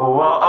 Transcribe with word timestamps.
Whoa. 0.00 0.39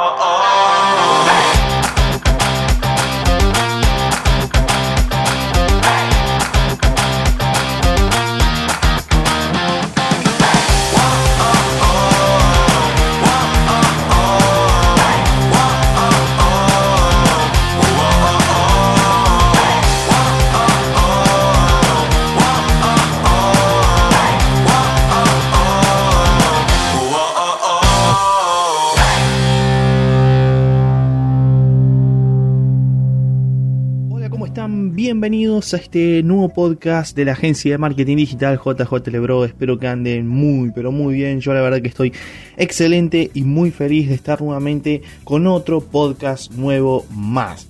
A 35.74 35.78
este 35.78 36.22
nuevo 36.24 36.50
podcast 36.50 37.16
de 37.16 37.24
la 37.24 37.32
agencia 37.32 37.72
de 37.72 37.78
marketing 37.78 38.18
digital 38.18 38.60
JJ 38.60 39.08
Lebro. 39.10 39.46
Espero 39.46 39.80
que 39.80 39.88
anden 39.88 40.28
muy, 40.28 40.72
pero 40.72 40.92
muy 40.92 41.14
bien. 41.14 41.40
Yo 41.40 41.54
la 41.54 41.62
verdad 41.62 41.82
que 41.82 41.88
estoy 41.88 42.12
excelente 42.58 43.32
y 43.34 43.44
muy 43.44 43.72
feliz 43.72 44.10
de 44.10 44.16
estar 44.16 44.42
nuevamente 44.42 45.02
con 45.24 45.48
otro 45.48 45.80
podcast 45.80 46.52
nuevo 46.52 47.06
más. 47.12 47.68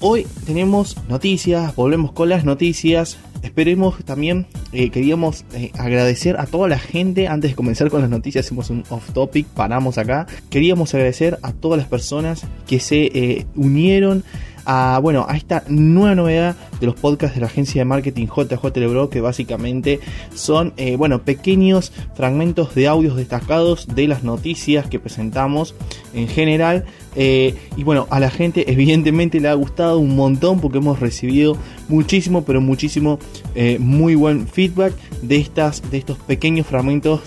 Hoy 0.00 0.26
tenemos 0.46 0.96
noticias, 1.08 1.76
volvemos 1.76 2.10
con 2.10 2.28
las 2.28 2.44
noticias. 2.44 3.18
Esperemos 3.42 4.02
también, 4.04 4.46
eh, 4.72 4.90
queríamos 4.90 5.44
eh, 5.54 5.70
agradecer 5.78 6.40
a 6.40 6.46
toda 6.46 6.66
la 6.66 6.78
gente, 6.78 7.28
antes 7.28 7.52
de 7.52 7.54
comenzar 7.54 7.88
con 7.88 8.00
las 8.00 8.10
noticias, 8.10 8.46
hacemos 8.46 8.70
un 8.70 8.82
off 8.88 9.12
topic, 9.12 9.46
paramos 9.46 9.98
acá. 9.98 10.26
Queríamos 10.50 10.92
agradecer 10.94 11.38
a 11.42 11.52
todas 11.52 11.78
las 11.78 11.86
personas 11.86 12.42
que 12.66 12.80
se 12.80 13.04
eh, 13.14 13.46
unieron 13.54 14.24
a, 14.66 14.98
bueno, 15.00 15.24
a 15.28 15.36
esta 15.36 15.64
nueva 15.68 16.14
novedad 16.14 16.56
de 16.80 16.86
los 16.86 16.96
podcasts 16.96 17.36
de 17.36 17.40
la 17.40 17.46
agencia 17.46 17.80
de 17.80 17.84
marketing 17.84 18.26
JJ 18.26 18.76
Lebro, 18.76 19.08
que 19.08 19.20
básicamente 19.20 20.00
son, 20.34 20.74
eh, 20.76 20.96
bueno, 20.96 21.22
pequeños 21.22 21.92
fragmentos 22.14 22.74
de 22.74 22.88
audios 22.88 23.16
destacados 23.16 23.86
de 23.86 24.08
las 24.08 24.24
noticias 24.24 24.86
que 24.88 24.98
presentamos 24.98 25.74
en 26.12 26.28
general. 26.28 26.84
Eh, 27.14 27.54
y 27.76 27.84
bueno, 27.84 28.06
a 28.10 28.20
la 28.20 28.28
gente 28.28 28.70
evidentemente 28.70 29.40
le 29.40 29.48
ha 29.48 29.54
gustado 29.54 29.98
un 29.98 30.16
montón 30.16 30.60
porque 30.60 30.78
hemos 30.78 31.00
recibido 31.00 31.56
muchísimo, 31.88 32.44
pero 32.44 32.60
muchísimo, 32.60 33.18
eh, 33.54 33.78
muy 33.80 34.16
buen 34.16 34.46
feedback 34.46 34.92
de, 35.22 35.36
estas, 35.36 35.90
de 35.90 35.98
estos 35.98 36.18
pequeños 36.18 36.66
fragmentos 36.66 37.22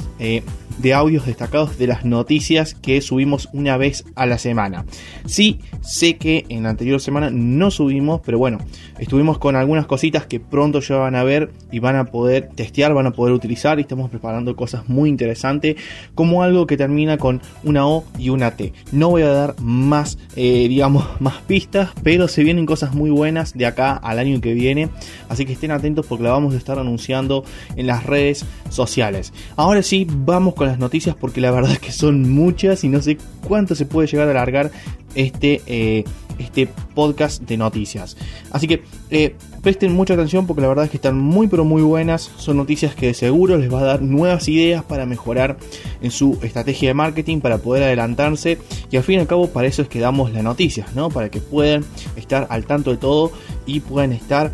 de 0.80 0.94
audios 0.94 1.26
destacados 1.26 1.78
de 1.78 1.88
las 1.88 2.06
noticias 2.06 2.74
que 2.74 3.02
subimos 3.02 3.50
una 3.54 3.78
vez 3.78 4.06
a 4.16 4.26
la 4.26 4.38
semana. 4.38 4.86
Sí, 5.26 5.60
sé 5.82 6.18
que 6.18 6.46
en 6.50 6.64
la 6.64 6.70
anterior 6.70 7.02
semana 7.02 7.30
no 7.30 7.70
subimos, 7.72 8.22
pero 8.26 8.38
bueno, 8.38 8.60
estuvimos 8.98 9.38
con 9.38 9.56
algunas 9.56 9.86
cositas 9.86 10.26
que 10.26 10.40
pronto 10.40 10.80
ya 10.80 10.98
van 10.98 11.16
a 11.16 11.24
ver 11.24 11.52
y 11.72 11.80
van 11.80 11.96
a 11.96 12.06
poder 12.06 12.50
testear, 12.56 12.94
van 12.94 13.08
a 13.08 13.12
poder 13.12 13.34
utilizar 13.34 13.78
y 13.80 13.82
estamos 13.82 14.10
preparando 14.10 14.56
cosas 14.56 14.88
muy 14.88 15.10
interesantes 15.10 15.76
como 16.16 16.44
algo 16.44 16.66
que 16.66 16.78
termina 16.78 17.18
con 17.18 17.42
una 17.64 17.88
O 17.88 18.06
y 18.18 18.30
una 18.30 18.56
T. 18.56 18.74
No 18.92 19.10
voy 19.10 19.24
a 19.24 19.30
dar 19.30 19.56
más, 19.60 20.18
eh, 20.36 20.68
digamos, 20.68 21.06
más 21.20 21.42
pistas, 21.42 21.90
pero 22.04 22.28
se 22.28 22.44
vienen 22.44 22.66
cosas 22.66 22.94
muy 22.94 23.10
buenas 23.10 23.54
de 23.54 23.66
acá 23.66 23.94
al 23.94 24.20
año 24.20 24.40
que 24.40 24.54
viene, 24.54 24.90
así 25.28 25.46
que 25.46 25.54
estén 25.54 25.72
atentos 25.72 26.06
porque 26.06 26.24
la 26.24 26.32
vamos 26.32 26.54
a 26.54 26.58
estar 26.58 26.80
anunciando 26.80 27.44
en 27.76 27.88
las 27.88 28.06
redes 28.06 28.46
sociales. 28.70 29.34
Ahora 29.56 29.84
sí, 29.84 30.08
vamos 30.10 30.54
con 30.54 30.69
las 30.70 30.80
noticias 30.80 31.16
porque 31.16 31.42
la 31.42 31.52
verdad 31.52 31.72
es 31.72 31.80
que 31.80 31.92
son 31.92 32.30
muchas 32.30 32.84
y 32.84 32.90
no 32.90 33.02
sé 33.02 33.18
cuánto 33.48 33.76
se 33.76 33.86
puede 33.86 34.08
llegar 34.08 34.28
a 34.28 34.32
alargar 34.32 34.72
este, 35.16 35.62
eh, 35.66 36.04
este 36.38 36.68
podcast 36.96 37.42
de 37.44 37.58
noticias. 37.58 38.16
Así 38.52 38.68
que 38.68 38.84
eh, 39.10 39.36
presten 39.62 39.94
mucha 39.94 40.14
atención 40.14 40.48
porque 40.48 40.62
la 40.62 40.68
verdad 40.68 40.86
es 40.86 40.92
que 40.92 40.98
están 40.98 41.18
muy 41.18 41.48
pero 41.48 41.66
muy 41.66 41.82
buenas. 41.82 42.32
Son 42.38 42.58
noticias 42.58 42.96
que 42.96 43.08
de 43.08 43.14
seguro 43.14 43.58
les 43.58 43.74
va 43.74 43.80
a 43.80 43.84
dar 43.84 44.02
nuevas 44.02 44.48
ideas 44.48 44.84
para 44.84 45.06
mejorar 45.06 45.58
en 46.02 46.12
su 46.12 46.38
estrategia 46.42 46.90
de 46.90 46.94
marketing, 46.94 47.42
para 47.42 47.58
poder 47.58 47.84
adelantarse. 47.84 48.58
Y 48.92 48.98
al 48.98 49.04
fin 49.04 49.16
y 49.16 49.20
al 49.20 49.28
cabo 49.28 49.50
para 49.50 49.68
eso 49.68 49.82
es 49.82 49.88
que 49.88 50.00
damos 50.00 50.32
las 50.32 50.44
noticias, 50.44 50.96
¿no? 50.96 51.10
Para 51.10 51.30
que 51.30 51.42
puedan 51.42 51.84
estar 52.16 52.48
al 52.50 52.66
tanto 52.66 52.92
de 52.92 52.98
todo 52.98 53.32
y 53.66 53.80
puedan 53.82 54.14
estar 54.14 54.52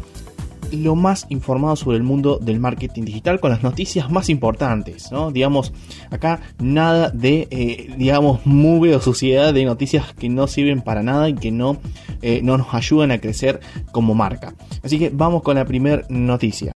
lo 0.75 0.95
más 0.95 1.25
informado 1.29 1.75
sobre 1.75 1.97
el 1.97 2.03
mundo 2.03 2.37
del 2.39 2.59
marketing 2.59 3.03
digital 3.03 3.39
con 3.39 3.51
las 3.51 3.63
noticias 3.63 4.11
más 4.11 4.29
importantes, 4.29 5.11
¿no? 5.11 5.31
Digamos, 5.31 5.73
acá 6.11 6.41
nada 6.59 7.09
de, 7.09 7.47
eh, 7.51 7.93
digamos, 7.97 8.45
mugre 8.45 8.95
o 8.95 9.01
suciedad 9.01 9.53
de 9.53 9.65
noticias 9.65 10.13
que 10.13 10.29
no 10.29 10.47
sirven 10.47 10.81
para 10.81 11.03
nada 11.03 11.29
y 11.29 11.33
que 11.33 11.51
no, 11.51 11.77
eh, 12.21 12.41
no 12.43 12.57
nos 12.57 12.73
ayudan 12.73 13.11
a 13.11 13.19
crecer 13.19 13.59
como 13.91 14.13
marca. 14.13 14.55
Así 14.83 14.99
que 14.99 15.09
vamos 15.09 15.41
con 15.43 15.55
la 15.55 15.65
primera 15.65 16.05
noticia. 16.09 16.71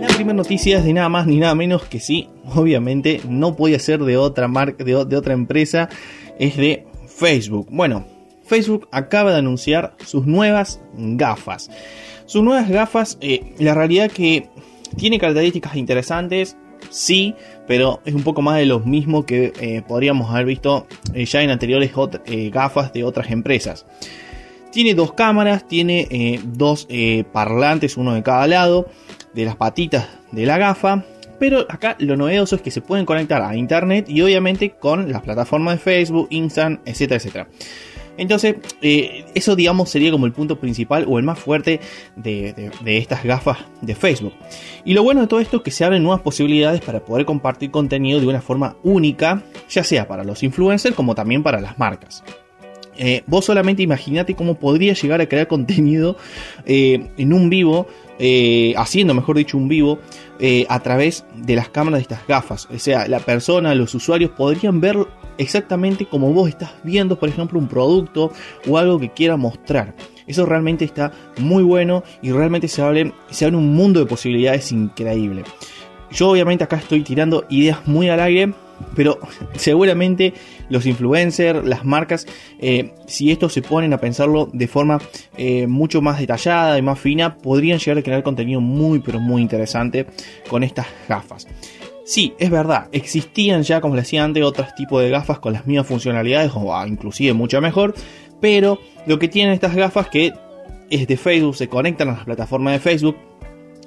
La 0.00 0.08
primera 0.14 0.34
noticia 0.34 0.78
es 0.78 0.84
de 0.84 0.92
nada 0.92 1.08
más 1.08 1.26
ni 1.26 1.38
nada 1.38 1.54
menos 1.54 1.84
que 1.84 1.98
sí, 1.98 2.28
obviamente 2.54 3.20
no 3.28 3.56
puede 3.56 3.78
ser 3.78 4.00
de 4.04 4.16
otra 4.16 4.46
marca, 4.48 4.84
de, 4.84 5.04
de 5.04 5.16
otra 5.16 5.34
empresa, 5.34 5.88
es 6.38 6.56
de 6.56 6.86
Facebook. 7.06 7.68
Bueno, 7.70 8.06
Facebook 8.52 8.86
acaba 8.92 9.32
de 9.32 9.38
anunciar 9.38 9.96
sus 10.04 10.26
nuevas 10.26 10.78
gafas. 10.92 11.70
Sus 12.26 12.42
nuevas 12.42 12.68
gafas, 12.68 13.16
eh, 13.22 13.54
la 13.58 13.72
realidad 13.72 14.10
que 14.10 14.50
tiene 14.94 15.18
características 15.18 15.74
interesantes, 15.76 16.58
sí, 16.90 17.34
pero 17.66 18.02
es 18.04 18.12
un 18.12 18.24
poco 18.24 18.42
más 18.42 18.58
de 18.58 18.66
lo 18.66 18.80
mismo 18.80 19.24
que 19.24 19.54
eh, 19.58 19.80
podríamos 19.88 20.30
haber 20.30 20.44
visto 20.44 20.86
eh, 21.14 21.24
ya 21.24 21.40
en 21.40 21.48
anteriores 21.48 21.92
gafas 22.52 22.92
de 22.92 23.04
otras 23.04 23.30
empresas. 23.30 23.86
Tiene 24.70 24.92
dos 24.92 25.14
cámaras, 25.14 25.66
tiene 25.66 26.38
dos 26.44 26.86
parlantes, 27.32 27.96
uno 27.96 28.12
de 28.12 28.22
cada 28.22 28.46
lado, 28.46 28.86
de 29.32 29.46
las 29.46 29.56
patitas 29.56 30.08
de 30.30 30.44
la 30.44 30.58
gafa. 30.58 31.06
Pero 31.38 31.64
acá 31.70 31.96
lo 32.00 32.16
novedoso 32.16 32.56
es 32.56 32.62
que 32.62 32.70
se 32.70 32.82
pueden 32.82 33.06
conectar 33.06 33.40
a 33.40 33.56
internet 33.56 34.10
y 34.10 34.20
obviamente 34.20 34.72
con 34.72 35.10
las 35.10 35.22
plataformas 35.22 35.74
de 35.74 35.80
Facebook, 35.80 36.28
Instagram, 36.30 36.80
etcétera, 36.84 37.16
etcétera. 37.16 37.48
Entonces, 38.16 38.56
eh, 38.82 39.24
eso 39.34 39.56
digamos 39.56 39.90
sería 39.90 40.10
como 40.10 40.26
el 40.26 40.32
punto 40.32 40.58
principal 40.58 41.06
o 41.08 41.18
el 41.18 41.24
más 41.24 41.38
fuerte 41.38 41.80
de, 42.16 42.70
estas 42.84 43.24
gafas 43.24 43.58
de 43.80 43.94
Facebook. 43.94 44.34
Y 44.84 44.94
lo 44.94 45.02
bueno 45.02 45.22
de 45.22 45.26
todo 45.26 45.40
esto 45.40 45.58
es 45.58 45.62
que 45.62 45.70
se 45.70 45.84
abren 45.84 46.02
nuevas 46.02 46.20
posibilidades 46.20 46.80
para 46.80 47.04
poder 47.04 47.24
compartir 47.24 47.70
contenido 47.70 48.20
de 48.20 48.26
una 48.26 48.40
forma 48.40 48.76
única, 48.82 49.42
ya 49.68 49.84
sea 49.84 50.06
para 50.06 50.24
los 50.24 50.42
influencers 50.42 50.94
como 50.94 51.14
también 51.14 51.42
para 51.42 51.60
las 51.60 51.78
marcas. 51.78 52.22
Eh, 52.96 53.22
vos 53.26 53.46
solamente 53.46 53.82
imaginate 53.82 54.34
cómo 54.34 54.56
podría 54.56 54.92
llegar 54.92 55.20
a 55.20 55.26
crear 55.26 55.48
contenido 55.48 56.16
eh, 56.66 57.08
en 57.16 57.32
un 57.32 57.48
vivo, 57.48 57.86
eh, 58.18 58.74
haciendo 58.76 59.14
mejor 59.14 59.36
dicho 59.36 59.56
un 59.56 59.68
vivo, 59.68 59.98
eh, 60.38 60.66
a 60.68 60.80
través 60.80 61.24
de 61.36 61.54
las 61.56 61.68
cámaras 61.68 61.98
de 61.98 62.02
estas 62.02 62.26
gafas. 62.26 62.68
O 62.72 62.78
sea, 62.78 63.06
la 63.06 63.20
persona, 63.20 63.74
los 63.74 63.94
usuarios 63.94 64.30
podrían 64.32 64.80
ver 64.80 64.96
exactamente 65.38 66.06
como 66.06 66.32
vos 66.32 66.48
estás 66.48 66.72
viendo, 66.82 67.18
por 67.18 67.28
ejemplo, 67.28 67.58
un 67.58 67.68
producto 67.68 68.32
o 68.66 68.78
algo 68.78 68.98
que 68.98 69.10
quiera 69.10 69.36
mostrar. 69.36 69.94
Eso 70.26 70.46
realmente 70.46 70.84
está 70.84 71.12
muy 71.38 71.62
bueno 71.62 72.02
y 72.22 72.32
realmente 72.32 72.68
se 72.68 72.82
abre, 72.82 73.12
se 73.30 73.44
abre 73.44 73.56
un 73.56 73.74
mundo 73.74 74.00
de 74.00 74.06
posibilidades 74.06 74.72
increíble. 74.72 75.44
Yo 76.12 76.30
obviamente 76.30 76.64
acá 76.64 76.76
estoy 76.76 77.02
tirando 77.02 77.46
ideas 77.48 77.86
muy 77.86 78.08
al 78.08 78.20
aire, 78.20 78.52
pero 78.94 79.18
seguramente 79.54 80.34
los 80.68 80.86
influencers, 80.86 81.64
las 81.64 81.84
marcas, 81.84 82.26
eh, 82.58 82.92
si 83.06 83.30
estos 83.30 83.52
se 83.52 83.62
ponen 83.62 83.92
a 83.92 83.98
pensarlo 83.98 84.48
de 84.52 84.68
forma 84.68 85.00
eh, 85.36 85.66
mucho 85.66 86.02
más 86.02 86.18
detallada 86.18 86.78
y 86.78 86.82
más 86.82 86.98
fina, 86.98 87.36
podrían 87.36 87.78
llegar 87.78 87.98
a 87.98 88.02
crear 88.02 88.22
contenido 88.22 88.60
muy 88.60 89.00
pero 89.00 89.20
muy 89.20 89.42
interesante 89.42 90.06
con 90.48 90.62
estas 90.62 90.86
gafas. 91.08 91.46
Sí, 92.04 92.34
es 92.38 92.50
verdad, 92.50 92.88
existían 92.92 93.62
ya, 93.62 93.80
como 93.80 93.94
les 93.94 94.04
decía 94.04 94.24
antes, 94.24 94.42
otros 94.42 94.74
tipos 94.74 95.00
de 95.02 95.08
gafas 95.08 95.38
con 95.38 95.52
las 95.52 95.66
mismas 95.66 95.86
funcionalidades, 95.86 96.50
o 96.54 96.86
inclusive 96.86 97.32
mucho 97.32 97.60
mejor, 97.60 97.94
pero 98.40 98.80
lo 99.06 99.18
que 99.18 99.28
tienen 99.28 99.54
estas 99.54 99.76
gafas 99.76 100.08
que 100.08 100.32
es 100.90 101.06
de 101.06 101.16
Facebook, 101.16 101.56
se 101.56 101.68
conectan 101.68 102.08
a 102.08 102.12
las 102.12 102.24
plataformas 102.24 102.74
de 102.74 102.80
Facebook, 102.80 103.16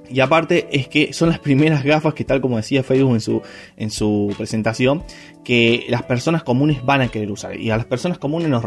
y 0.10 0.20
aparte 0.20 0.68
es 0.72 0.88
que 0.88 1.14
son 1.14 1.30
las 1.30 1.40
primeras 1.40 1.84
gafas 1.84 2.14
que 2.14 2.24
tal 2.24 2.42
como 2.42 2.58
decía 2.58 2.84
Facebook 2.84 3.14
en 3.14 3.22
su, 3.22 3.42
en 3.78 3.92
su 3.92 4.34
presentación, 4.38 5.04
que 5.46 5.86
las 5.90 6.04
personas 6.04 6.44
comunes 6.44 6.84
van 6.84 7.02
a 7.02 7.08
querer 7.08 7.32
usar. 7.32 7.58
Y 7.58 7.70
a 7.70 7.78
las 7.78 7.86
personas 7.86 8.18
comunes 8.18 8.50
nos 8.50 8.64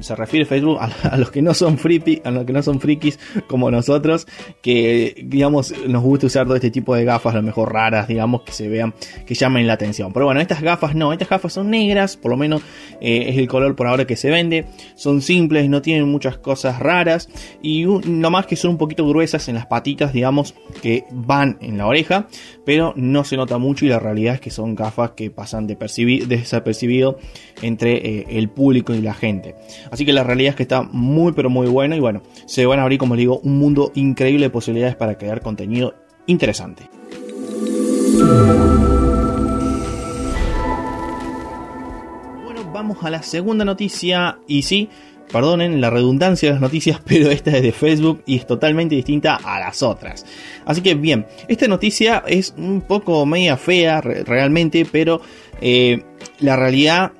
se 0.00 0.16
refiere 0.16 0.46
Facebook 0.46 0.78
a, 1.02 1.16
los 1.16 1.30
que 1.30 1.42
no 1.42 1.52
son 1.52 1.78
a 2.24 2.30
los 2.30 2.44
que 2.44 2.52
no 2.52 2.62
son 2.62 2.80
frikis 2.80 3.18
como 3.48 3.70
nosotros, 3.70 4.26
que 4.62 5.22
digamos 5.26 5.74
nos 5.86 6.02
gusta 6.02 6.26
usar 6.26 6.46
todo 6.46 6.54
este 6.54 6.70
tipo 6.70 6.94
de 6.94 7.04
gafas, 7.04 7.34
a 7.34 7.38
lo 7.38 7.42
mejor 7.42 7.72
raras, 7.72 8.06
digamos, 8.06 8.42
que 8.42 8.52
se 8.52 8.68
vean, 8.68 8.94
que 9.26 9.34
llamen 9.34 9.66
la 9.66 9.72
atención. 9.72 10.12
Pero 10.12 10.26
bueno, 10.26 10.40
estas 10.40 10.62
gafas 10.62 10.94
no, 10.94 11.12
estas 11.12 11.28
gafas 11.28 11.52
son 11.52 11.70
negras, 11.70 12.16
por 12.16 12.30
lo 12.30 12.36
menos 12.36 12.62
eh, 13.00 13.26
es 13.28 13.36
el 13.36 13.48
color 13.48 13.74
por 13.74 13.88
ahora 13.88 14.06
que 14.06 14.16
se 14.16 14.30
vende. 14.30 14.66
Son 14.94 15.20
simples, 15.20 15.68
no 15.68 15.82
tienen 15.82 16.08
muchas 16.08 16.38
cosas 16.38 16.78
raras. 16.78 17.28
Y 17.60 17.86
un, 17.86 18.20
nomás 18.20 18.46
que 18.46 18.54
son 18.54 18.72
un 18.72 18.78
poquito 18.78 19.06
gruesas 19.08 19.48
en 19.48 19.56
las 19.56 19.66
patitas, 19.66 20.12
digamos, 20.12 20.47
que 20.82 21.04
van 21.10 21.58
en 21.60 21.78
la 21.78 21.86
oreja, 21.86 22.28
pero 22.64 22.92
no 22.96 23.24
se 23.24 23.36
nota 23.36 23.58
mucho 23.58 23.84
y 23.84 23.88
la 23.88 23.98
realidad 23.98 24.34
es 24.34 24.40
que 24.40 24.50
son 24.50 24.74
gafas 24.74 25.12
que 25.12 25.30
pasan 25.30 25.66
desapercibido 25.66 27.18
entre 27.62 27.96
eh, 27.96 28.26
el 28.30 28.48
público 28.48 28.94
y 28.94 29.00
la 29.00 29.14
gente. 29.14 29.54
Así 29.90 30.04
que 30.04 30.12
la 30.12 30.24
realidad 30.24 30.50
es 30.50 30.56
que 30.56 30.62
está 30.62 30.82
muy 30.82 31.32
pero 31.32 31.50
muy 31.50 31.66
bueno 31.66 31.96
y 31.96 32.00
bueno, 32.00 32.22
se 32.46 32.66
van 32.66 32.78
a 32.78 32.82
abrir, 32.82 32.98
como 32.98 33.14
les 33.14 33.22
digo, 33.22 33.40
un 33.40 33.58
mundo 33.58 33.92
increíble 33.94 34.46
de 34.46 34.50
posibilidades 34.50 34.96
para 34.96 35.16
crear 35.16 35.40
contenido 35.40 35.94
interesante. 36.26 36.88
Bueno, 42.44 42.70
vamos 42.72 42.98
a 43.02 43.10
la 43.10 43.22
segunda 43.22 43.64
noticia 43.64 44.38
y 44.46 44.62
sí, 44.62 44.88
Perdonen 45.32 45.80
la 45.80 45.90
redundancia 45.90 46.48
de 46.48 46.54
las 46.54 46.60
noticias, 46.60 47.00
pero 47.06 47.30
esta 47.30 47.50
es 47.56 47.62
de 47.62 47.72
Facebook 47.72 48.22
y 48.26 48.36
es 48.36 48.46
totalmente 48.46 48.94
distinta 48.94 49.36
a 49.36 49.60
las 49.60 49.82
otras. 49.82 50.24
Así 50.64 50.80
que 50.80 50.94
bien, 50.94 51.26
esta 51.48 51.68
noticia 51.68 52.22
es 52.26 52.54
un 52.56 52.80
poco 52.80 53.24
media 53.26 53.56
fea 53.56 54.00
realmente, 54.00 54.86
pero 54.90 55.20
eh, 55.60 56.02
la 56.40 56.56
realidad 56.56 57.12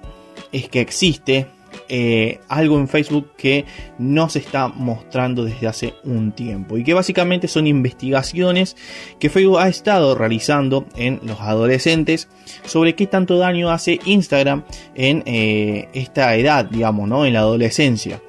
es 0.52 0.69
que 0.69 0.81
existe 0.81 1.46
eh, 1.90 2.40
algo 2.49 2.79
en 2.79 2.87
Facebook 2.87 3.31
que 3.37 3.64
no 3.99 4.29
se 4.29 4.40
está 4.40 4.69
mostrando 4.69 5.44
desde 5.44 5.67
hace 5.67 5.94
un 6.05 6.32
tiempo 6.32 6.76
y 6.76 6.85
que 6.85 6.93
básicamente 6.93 7.49
son 7.49 7.67
investigaciones 7.67 8.76
que 9.19 9.31
Facebook 9.31 9.58
ha 9.58 9.69
estado 9.69 10.14
realizando 10.14 10.87
en 10.96 11.20
los 11.23 11.40
adolescentes 11.40 12.29
sobre 12.67 12.94
qué 12.94 13.06
tanto 13.06 13.38
daño 13.38 13.70
hace 13.70 14.00
Instagram 14.05 14.64
en 14.94 15.23
eh, 15.25 15.88
esta 15.94 16.37
edad, 16.37 16.67
digamos, 16.67 17.08
¿no? 17.08 17.25
en 17.25 17.32
la 17.32 17.40
adolescencia. 17.40 18.20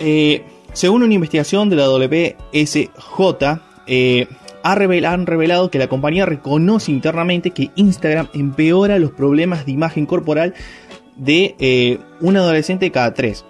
Eh, 0.00 0.42
según 0.72 1.04
una 1.04 1.14
investigación 1.14 1.70
de 1.70 1.76
la 1.76 1.88
WSJ, 1.88 3.60
han 4.64 5.26
revelado 5.26 5.70
que 5.70 5.78
la 5.78 5.88
compañía 5.88 6.26
reconoce 6.26 6.90
internamente 6.90 7.50
que 7.50 7.70
Instagram 7.76 8.28
empeora 8.34 8.98
los 8.98 9.12
problemas 9.12 9.64
de 9.66 9.72
imagen 9.72 10.06
corporal 10.06 10.54
de 11.16 11.54
eh, 11.58 11.98
un 12.20 12.36
adolescente 12.36 12.90
cada 12.90 13.14
tres. 13.14 13.44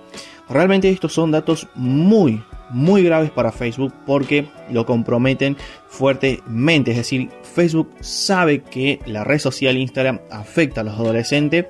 Realmente 0.48 0.90
estos 0.90 1.12
son 1.12 1.30
datos 1.30 1.68
muy, 1.74 2.42
muy 2.70 3.02
graves 3.02 3.30
para 3.30 3.52
Facebook 3.52 3.94
porque 4.06 4.46
lo 4.70 4.84
comprometen 4.84 5.56
fuertemente. 5.88 6.90
Es 6.90 6.96
decir, 6.98 7.30
Facebook 7.42 7.90
sabe 8.00 8.62
que 8.62 9.00
la 9.06 9.24
red 9.24 9.38
social 9.38 9.76
Instagram 9.76 10.20
afecta 10.30 10.80
a 10.80 10.84
los 10.84 10.94
adolescentes 10.94 11.66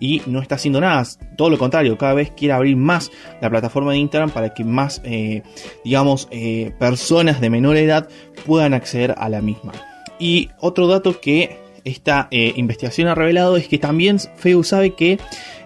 y 0.00 0.22
no 0.26 0.40
está 0.40 0.56
haciendo 0.56 0.80
nada. 0.80 1.04
Todo 1.36 1.50
lo 1.50 1.58
contrario, 1.58 1.96
cada 1.96 2.14
vez 2.14 2.32
quiere 2.32 2.54
abrir 2.54 2.76
más 2.76 3.12
la 3.40 3.50
plataforma 3.50 3.92
de 3.92 3.98
Instagram 3.98 4.30
para 4.30 4.54
que 4.54 4.64
más, 4.64 5.00
eh, 5.04 5.42
digamos, 5.84 6.26
eh, 6.30 6.72
personas 6.78 7.40
de 7.40 7.50
menor 7.50 7.76
edad 7.76 8.08
puedan 8.46 8.74
acceder 8.74 9.14
a 9.18 9.28
la 9.28 9.42
misma. 9.42 9.72
Y 10.18 10.50
otro 10.58 10.86
dato 10.86 11.20
que 11.20 11.59
esta 11.84 12.28
eh, 12.30 12.52
investigación 12.56 13.08
ha 13.08 13.14
revelado 13.14 13.56
es 13.56 13.68
que 13.68 13.78
también 13.78 14.18
Facebook 14.36 14.66
sabe 14.66 14.94
que 14.94 15.18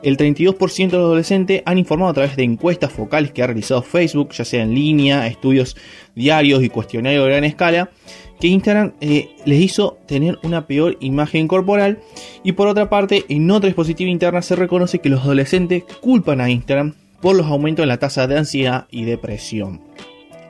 el 0.03 0.17
32% 0.17 0.77
de 0.77 0.97
los 0.99 1.07
adolescentes 1.07 1.63
han 1.65 1.79
informado 1.79 2.11
a 2.11 2.15
través 2.15 2.37
de 2.37 2.45
encuestas 2.45 2.93
focales 2.93 3.33
que 3.33 3.43
ha 3.43 3.47
realizado 3.47 3.83
Facebook, 3.83 4.33
ya 4.33 4.45
sea 4.45 4.63
en 4.63 4.75
línea, 4.75 5.27
estudios 5.27 5.77
diarios 6.15 6.63
y 6.63 6.69
cuestionarios 6.69 7.25
de 7.25 7.31
gran 7.31 7.45
escala, 7.45 7.91
que 8.39 8.49
Instagram 8.49 8.93
eh, 9.01 9.31
les 9.47 9.61
hizo 9.61 9.99
tener 10.07 10.39
una 10.43 10.67
peor 10.67 10.97
imagen 11.01 11.49
corporal. 11.49 12.01
Y 12.43 12.53
por 12.53 12.69
otra 12.69 12.91
parte, 12.91 13.25
en 13.29 13.51
otra 13.51 13.69
dispositivo 13.69 14.11
interna 14.11 14.43
se 14.43 14.57
reconoce 14.57 14.99
que 14.99 15.09
los 15.09 15.23
adolescentes 15.23 15.85
culpan 16.01 16.41
a 16.41 16.51
Instagram 16.51 16.95
por 17.21 17.37
los 17.37 17.47
aumentos 17.47 17.83
en 17.83 17.89
la 17.89 17.99
tasa 17.99 18.27
de 18.27 18.37
ansiedad 18.37 18.87
y 18.91 19.05
depresión. 19.05 19.81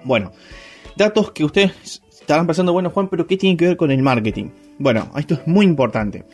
Bueno, 0.03 0.33
datos 0.97 1.31
que 1.31 1.45
ustedes 1.45 2.03
estarán 2.11 2.47
pensando, 2.47 2.73
bueno 2.73 2.91
Juan, 2.91 3.09
pero 3.09 3.27
¿qué 3.27 3.37
tiene 3.37 3.57
que 3.57 3.67
ver 3.67 3.77
con 3.77 3.93
el 3.93 4.03
marketing? 4.03 4.49
Bueno, 4.79 5.11
esto 5.17 5.35
es 5.35 5.47
muy 5.47 5.65
importante. 5.65 6.25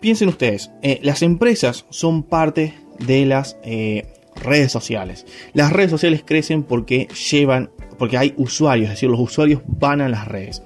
Piensen 0.00 0.28
ustedes, 0.28 0.70
eh, 0.82 0.98
las 1.02 1.22
empresas 1.22 1.86
son 1.90 2.24
parte 2.24 2.74
de 2.98 3.24
las 3.24 3.56
eh, 3.62 4.06
redes 4.34 4.72
sociales. 4.72 5.26
Las 5.54 5.72
redes 5.72 5.90
sociales 5.90 6.22
crecen 6.26 6.64
porque 6.64 7.08
llevan, 7.30 7.70
porque 7.98 8.18
hay 8.18 8.34
usuarios, 8.36 8.86
es 8.86 8.96
decir, 8.96 9.08
los 9.08 9.20
usuarios 9.20 9.62
van 9.66 10.00
a 10.00 10.08
las 10.08 10.26
redes. 10.26 10.62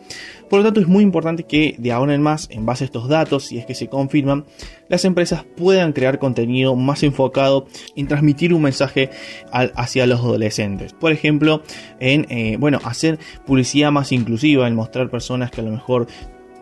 Por 0.49 0.61
lo 0.61 0.65
tanto, 0.65 0.81
es 0.81 0.87
muy 0.87 1.03
importante 1.03 1.43
que 1.43 1.75
de 1.77 1.91
ahora 1.91 2.15
en 2.15 2.23
más, 2.23 2.49
en 2.53 2.67
base 2.67 2.85
a 2.85 2.87
estos 2.87 3.09
datos, 3.09 3.45
si 3.45 3.59
es 3.59 3.67
que 3.67 3.75
se 3.75 3.89
confirman, 3.89 4.45
las 4.89 5.05
empresas 5.05 5.45
puedan 5.57 5.93
crear 5.93 6.21
contenido 6.21 6.77
más 6.77 7.03
enfocado 7.03 7.67
en 7.97 8.07
transmitir 8.07 8.55
un 8.55 8.63
mensaje 8.63 9.11
hacia 9.51 10.07
los 10.07 10.21
adolescentes. 10.21 10.93
Por 10.93 11.11
ejemplo, 11.11 11.63
en 11.99 12.27
eh, 12.31 12.57
bueno, 12.59 12.79
hacer 12.85 13.19
publicidad 13.45 13.91
más 13.91 14.13
inclusiva, 14.13 14.69
en 14.69 14.77
mostrar 14.77 15.11
personas 15.11 15.51
que 15.51 15.63
a 15.63 15.65
lo 15.65 15.73
mejor 15.73 16.07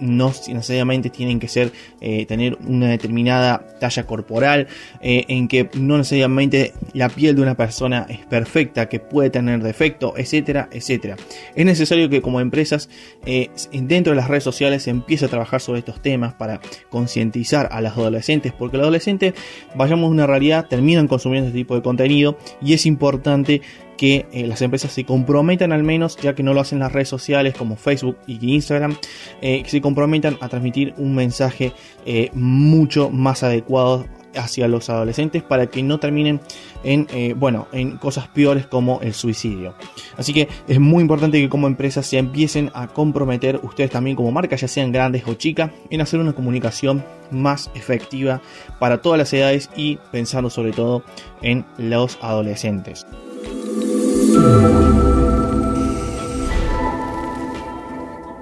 no 0.00 0.29
necesariamente 0.29 1.11
tienen 1.11 1.38
que 1.38 1.49
ser 1.49 1.73
eh, 2.00 2.26
tener 2.26 2.58
una 2.67 2.88
determinada 2.88 3.67
talla 3.81 4.06
corporal, 4.06 4.69
eh, 5.00 5.25
en 5.29 5.49
que 5.49 5.69
no 5.75 5.99
necesariamente 5.99 6.73
la 6.93 7.08
piel 7.08 7.37
de 7.37 7.43
una 7.43 7.56
persona 7.56 8.06
es 8.08 8.19
perfecta, 8.26 8.88
que 8.88 9.00
puede 9.00 9.31
tener 9.31 9.62
defecto, 9.62 10.14
etcétera, 10.17 10.69
etcétera. 10.73 11.17
Es 11.55 11.64
necesario 11.64 12.08
que 12.08 12.23
como 12.23 12.41
empresas 12.41 12.88
eh, 13.26 13.50
dentro 13.73 14.12
de 14.12 14.17
las 14.17 14.29
redes 14.29 14.44
sociales 14.44 14.82
se 14.82 14.91
empiece 14.91 15.26
a 15.26 15.29
trabajar 15.29 15.61
sobre 15.61 15.81
estos 15.81 16.00
temas 16.02 16.35
para 16.35 16.61
concientizar 16.90 17.69
a 17.73 17.81
los 17.81 17.93
adolescentes, 17.93 18.52
porque 18.52 18.76
los 18.76 18.85
adolescentes, 18.85 19.35
vayamos 19.75 20.08
a 20.08 20.11
una 20.11 20.26
realidad, 20.26 20.67
terminan 20.69 21.08
consumiendo 21.08 21.49
este 21.49 21.58
tipo 21.58 21.75
de 21.75 21.82
contenido 21.82 22.38
y 22.61 22.75
es 22.75 22.87
importante 22.87 23.62
que 23.96 24.26
eh, 24.32 24.46
las 24.46 24.62
empresas 24.62 24.93
se 24.93 25.05
comprometan 25.05 25.73
al 25.73 25.82
menos, 25.82 26.17
ya 26.17 26.35
que 26.35 26.43
no 26.43 26.55
lo 26.55 26.61
hacen 26.61 26.79
las 26.79 26.93
redes 26.93 27.08
sociales 27.08 27.55
como 27.56 27.76
Facebook 27.76 28.17
y 28.26 28.55
Instagram, 28.55 28.96
eh, 29.41 29.62
que 29.62 29.70
se 29.70 29.81
comprometan 29.81 30.37
a 30.41 30.49
transmitir 30.49 30.94
un 30.96 31.14
mensaje 31.14 31.73
eh, 32.06 32.31
mucho 32.35 33.11
más 33.11 33.43
adecuado 33.43 34.06
hacia 34.37 34.67
los 34.67 34.91
adolescentes 34.91 35.44
para 35.44 35.69
que 35.69 35.81
no 35.85 36.00
terminen 36.00 36.41
en 36.82 37.06
bueno 37.38 37.69
en 37.70 37.99
cosas 37.99 38.26
peores 38.26 38.67
como 38.67 39.00
el 39.00 39.14
suicidio. 39.14 39.75
Así 40.17 40.32
que 40.32 40.49
es 40.67 40.81
muy 40.81 41.02
importante 41.02 41.40
que 41.40 41.49
como 41.49 41.69
empresas 41.69 42.05
se 42.05 42.19
empiecen 42.19 42.73
a 42.75 42.88
comprometer 42.88 43.61
ustedes 43.62 43.93
también 43.93 44.17
como 44.17 44.32
marca 44.32 44.56
ya 44.56 44.67
sean 44.67 44.90
grandes 44.90 45.23
o 45.29 45.35
chicas 45.35 45.70
en 45.88 46.00
hacer 46.00 46.19
una 46.19 46.32
comunicación 46.32 47.05
más 47.31 47.70
efectiva 47.76 48.43
para 48.81 49.00
todas 49.00 49.19
las 49.19 49.32
edades 49.32 49.70
y 49.76 50.00
pensando 50.11 50.50
sobre 50.50 50.73
todo 50.73 51.05
en 51.40 51.64
los 51.79 52.19
adolescentes 52.20 53.06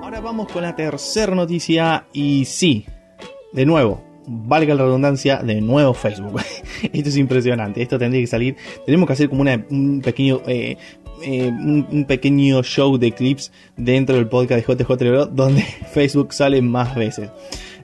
Ahora 0.00 0.20
vamos 0.22 0.48
con 0.50 0.62
la 0.62 0.74
tercera 0.74 1.34
noticia 1.34 2.06
y 2.12 2.44
sí, 2.46 2.86
de 3.52 3.66
nuevo, 3.66 4.02
valga 4.26 4.74
la 4.74 4.84
redundancia, 4.84 5.42
de 5.42 5.60
nuevo 5.60 5.92
Facebook. 5.92 6.40
esto 6.82 7.08
es 7.08 7.16
impresionante, 7.16 7.82
esto 7.82 7.98
tendría 7.98 8.22
que 8.22 8.26
salir, 8.26 8.56
tenemos 8.86 9.06
que 9.06 9.12
hacer 9.12 9.28
como 9.28 9.42
un 9.42 10.00
pequeño... 10.02 10.40
Eh, 10.46 10.76
eh, 11.24 11.50
un, 11.50 12.04
pequeño 12.08 12.64
show 12.64 12.98
de 12.98 13.12
clips 13.12 13.52
dentro 13.76 14.16
del 14.16 14.28
podcast 14.28 14.66
de 14.66 14.84
JJ 14.84 15.26
donde 15.30 15.62
Facebook 15.92 16.32
sale 16.32 16.60
más 16.62 16.96
veces. 16.96 17.30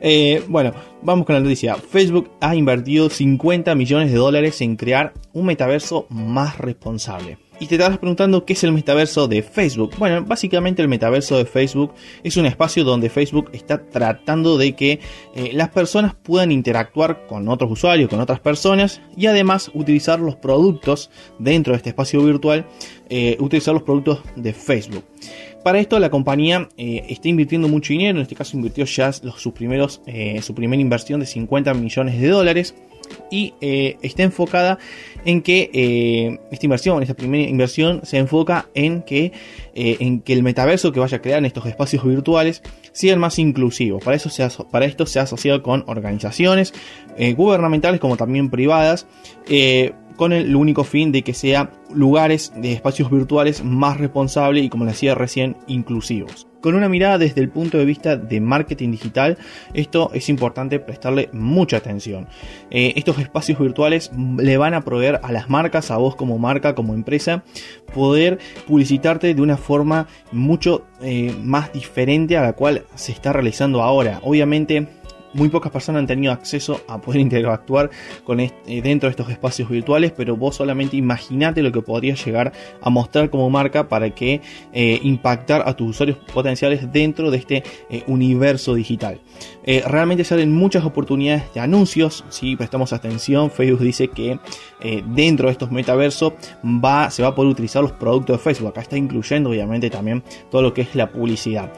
Eh, 0.01 0.43
bueno, 0.49 0.73
vamos 1.03 1.25
con 1.25 1.35
la 1.35 1.41
noticia. 1.41 1.77
Facebook 1.77 2.31
ha 2.41 2.57
invertido 2.57 3.09
50 3.09 3.77
millones 3.77 4.11
de 4.11 4.19
dólares 4.19 4.61
en 4.61 4.75
crear 4.75 5.13
un 5.33 5.47
metaverso 5.47 6.07
más 6.11 6.59
responsable. 6.59 7.39
Y 7.61 7.67
te 7.67 7.75
estarás 7.75 7.99
preguntando 7.99 8.45
qué 8.45 8.53
es 8.53 8.63
el 8.63 8.71
metaverso 8.71 9.27
de 9.27 9.43
Facebook. 9.43 9.95
Bueno, 9.99 10.25
básicamente 10.25 10.81
el 10.81 10.87
metaverso 10.87 11.37
de 11.39 11.45
Facebook 11.45 11.93
es 12.23 12.37
un 12.37 12.47
espacio 12.47 12.85
donde 12.85 13.11
Facebook 13.11 13.51
está 13.53 13.83
tratando 13.83 14.57
de 14.57 14.77
que 14.77 15.01
eh, 15.35 15.51
las 15.55 15.71
personas 15.71 16.15
puedan 16.15 16.53
interactuar 16.53 17.27
con 17.27 17.49
otros 17.49 17.73
usuarios, 17.73 18.09
con 18.09 18.21
otras 18.21 18.39
personas 18.39 19.01
y 19.17 19.27
además 19.27 19.73
utilizar 19.75 20.21
los 20.21 20.37
productos 20.37 21.11
dentro 21.41 21.73
de 21.73 21.79
este 21.79 21.89
espacio 21.89 22.23
virtual, 22.23 22.65
eh, 23.09 23.37
utilizar 23.41 23.75
los 23.75 23.83
productos 23.83 24.21
de 24.37 24.53
Facebook. 24.53 25.05
Para 25.65 25.81
esto 25.81 25.99
la 25.99 26.11
compañía 26.11 26.69
eh, 26.77 27.07
está 27.09 27.29
invirtiendo 27.29 27.67
mucho 27.67 27.93
dinero, 27.93 28.19
en 28.19 28.23
este 28.23 28.37
caso 28.37 28.57
invirtió 28.57 28.85
ya 28.85 29.13
sus 29.13 29.53
primeros, 29.53 30.01
su 30.43 30.55
primera 30.55 30.81
inversión 30.81 31.19
de 31.19 31.27
50 31.27 31.75
millones 31.75 32.21
de 32.21 32.29
dólares 32.29 32.77
y 33.31 33.55
eh, 33.61 33.97
está 34.03 34.23
enfocada 34.23 34.79
en 35.25 35.43
que 35.43 35.71
eh, 35.73 36.41
esta 36.51 36.67
inversión, 36.67 37.03
esta 37.03 37.15
primera 37.15 37.49
inversión 37.49 38.01
se 38.05 38.19
enfoca 38.19 38.69
en 38.75 39.03
que, 39.03 39.33
eh, 39.75 39.97
en 40.01 40.21
que 40.21 40.33
el 40.33 40.43
metaverso 40.43 40.93
que 40.93 41.01
vaya 41.01 41.19
a 41.19 41.23
crear 41.23 41.39
en 41.39 41.47
estos 41.47 41.67
espacios 41.67 42.05
virtuales 42.05 42.63
sea 42.93 43.13
el 43.13 43.19
más 43.19 43.39
inclusivo. 43.39 43.99
Para, 43.99 44.17
eso 44.17 44.31
se 44.31 44.47
para 44.71 44.87
esto 44.87 45.07
se 45.07 45.21
ha 45.21 45.23
asociado 45.23 45.63
con 45.63 45.85
organizaciones 45.87 46.73
gubernamentales 47.37 48.01
como 48.01 48.17
también 48.17 48.49
privadas 48.49 49.07
con 50.19 50.33
el 50.33 50.55
único 50.57 50.83
fin 50.83 51.13
de 51.13 51.23
que 51.23 51.33
sea 51.33 51.71
lugares 51.95 52.53
de 52.57 52.73
espacios 52.73 53.09
virtuales 53.09 53.65
más 53.65 53.97
responsables 53.99 54.65
y 54.65 54.69
como 54.69 54.85
les 54.85 54.95
decía 54.95 55.15
recién, 55.15 55.57
inclusivos. 55.69 56.49
Con 56.61 56.75
una 56.75 56.89
mirada 56.89 57.19
desde 57.19 57.41
el 57.41 57.51
punto 57.51 57.79
de 57.79 57.85
vista 57.85 58.17
de 58.17 58.41
marketing 58.41 58.91
digital, 58.91 59.39
esto 59.75 60.11
es 60.13 60.29
importante 60.29 60.81
prestarle 60.81 61.31
mucha 61.33 61.77
atención. 61.77 62.27
Eh, 62.73 62.95
estos 62.97 63.21
espacios 63.21 63.61
virtuales 63.61 64.11
le 64.39 64.57
van 64.57 64.75
a 64.75 64.81
proveer 64.81 65.21
a 65.23 65.31
las 65.31 65.49
marcas, 65.49 65.93
a 65.93 65.99
vos 65.99 66.17
como 66.17 66.37
marca, 66.37 66.75
como 66.75 66.95
empresa, 66.95 67.45
poder 67.95 68.41
publicitarte 68.67 69.33
de 69.35 69.41
una 69.41 69.57
forma 69.57 70.09
mucho 70.33 70.85
eh, 71.01 71.33
más 71.41 71.73
diferente 71.73 72.37
a 72.37 72.43
la 72.43 72.55
cual 72.55 72.83
se 72.97 73.13
está 73.13 73.33
realizando 73.33 73.81
ahora. 73.81 74.19
Obviamente 74.25 74.89
muy 75.35 75.49
pocas 75.49 75.71
personas 75.73 76.01
han 76.01 76.07
tenido 76.07 76.33
acceso 76.33 76.81
a 76.89 77.01
poder 77.01 77.21
interactuar 77.29 77.91
con 78.25 78.41
eh, 78.41 78.53
dentro 78.67 79.09
de 79.09 79.11
estos 79.11 79.31
espacios 79.31 79.69
virtuales, 79.69 80.13
pero 80.17 80.37
vos 80.37 80.57
solamente 80.57 80.97
imaginate 80.97 81.63
lo 81.63 81.73
que 81.73 81.83
podría 81.83 82.15
llegar 82.15 82.53
a 82.81 82.91
mostrar 82.91 83.31
como 83.31 83.51
marca 83.51 83.89
para 83.89 84.11
que 84.11 84.41
eh, 84.73 85.01
impactar 85.03 85.63
a 85.67 85.75
tus 85.75 85.91
usuarios 85.91 86.19
potenciales 86.33 86.91
dentro 86.93 87.31
de 87.31 87.39
este 87.39 87.63
eh, 87.91 88.03
universo 88.07 88.75
digital. 88.75 89.21
Realmente 89.87 90.25
salen 90.25 90.53
muchas 90.53 90.85
oportunidades 90.85 91.53
de 91.53 91.61
anuncios, 91.61 92.25
si 92.31 92.57
prestamos 92.57 92.93
atención, 92.93 93.51
Facebook 93.51 93.81
dice 93.81 94.09
que 94.09 94.39
dentro 95.07 95.49
de 95.49 95.53
estos 95.53 95.71
metaversos 95.71 96.33
va, 96.65 97.11
se 97.11 97.23
va 97.23 97.29
a 97.29 97.35
poder 97.35 97.51
utilizar 97.51 97.83
los 97.83 97.93
productos 97.93 98.39
de 98.39 98.43
Facebook, 98.43 98.69
acá 98.71 98.81
está 98.81 98.97
incluyendo 98.97 99.51
obviamente 99.51 99.91
también 99.91 100.23
todo 100.51 100.63
lo 100.63 100.73
que 100.73 100.83
es 100.83 100.95
la 100.95 101.11
publicidad. 101.11 101.71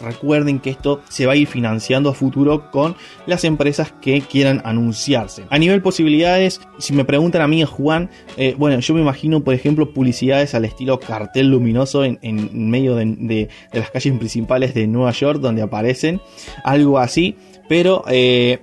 recuerden 0.00 0.58
que 0.58 0.70
esto 0.70 1.02
se 1.08 1.26
va 1.26 1.34
a 1.34 1.36
ir 1.36 1.46
financiando 1.46 2.10
a 2.10 2.14
futuro 2.14 2.70
con 2.70 2.96
las 3.26 3.44
empresas 3.44 3.92
que 4.00 4.20
quieran 4.20 4.60
anunciarse. 4.64 5.44
A 5.50 5.58
nivel 5.58 5.82
posibilidades, 5.82 6.60
si 6.78 6.92
me 6.92 7.04
preguntan 7.04 7.42
a 7.42 7.48
mí, 7.48 7.62
Juan, 7.62 8.10
eh, 8.36 8.54
bueno, 8.58 8.80
yo 8.80 8.94
me 8.94 9.00
imagino, 9.00 9.44
por 9.44 9.54
ejemplo, 9.54 9.92
publicidades 9.92 10.54
al 10.54 10.64
estilo 10.64 10.98
cartel 10.98 11.50
luminoso 11.50 12.04
en, 12.04 12.18
medio 12.70 12.96
de, 12.96 13.48
las 13.72 13.90
calles 13.90 14.18
principales 14.18 14.74
de 14.74 14.86
Nueva 14.86 15.12
York, 15.12 15.40
donde 15.40 15.62
aparecen, 15.62 16.20
algo 16.64 16.98
así, 17.04 17.36
pero... 17.68 18.04
Eh, 18.08 18.60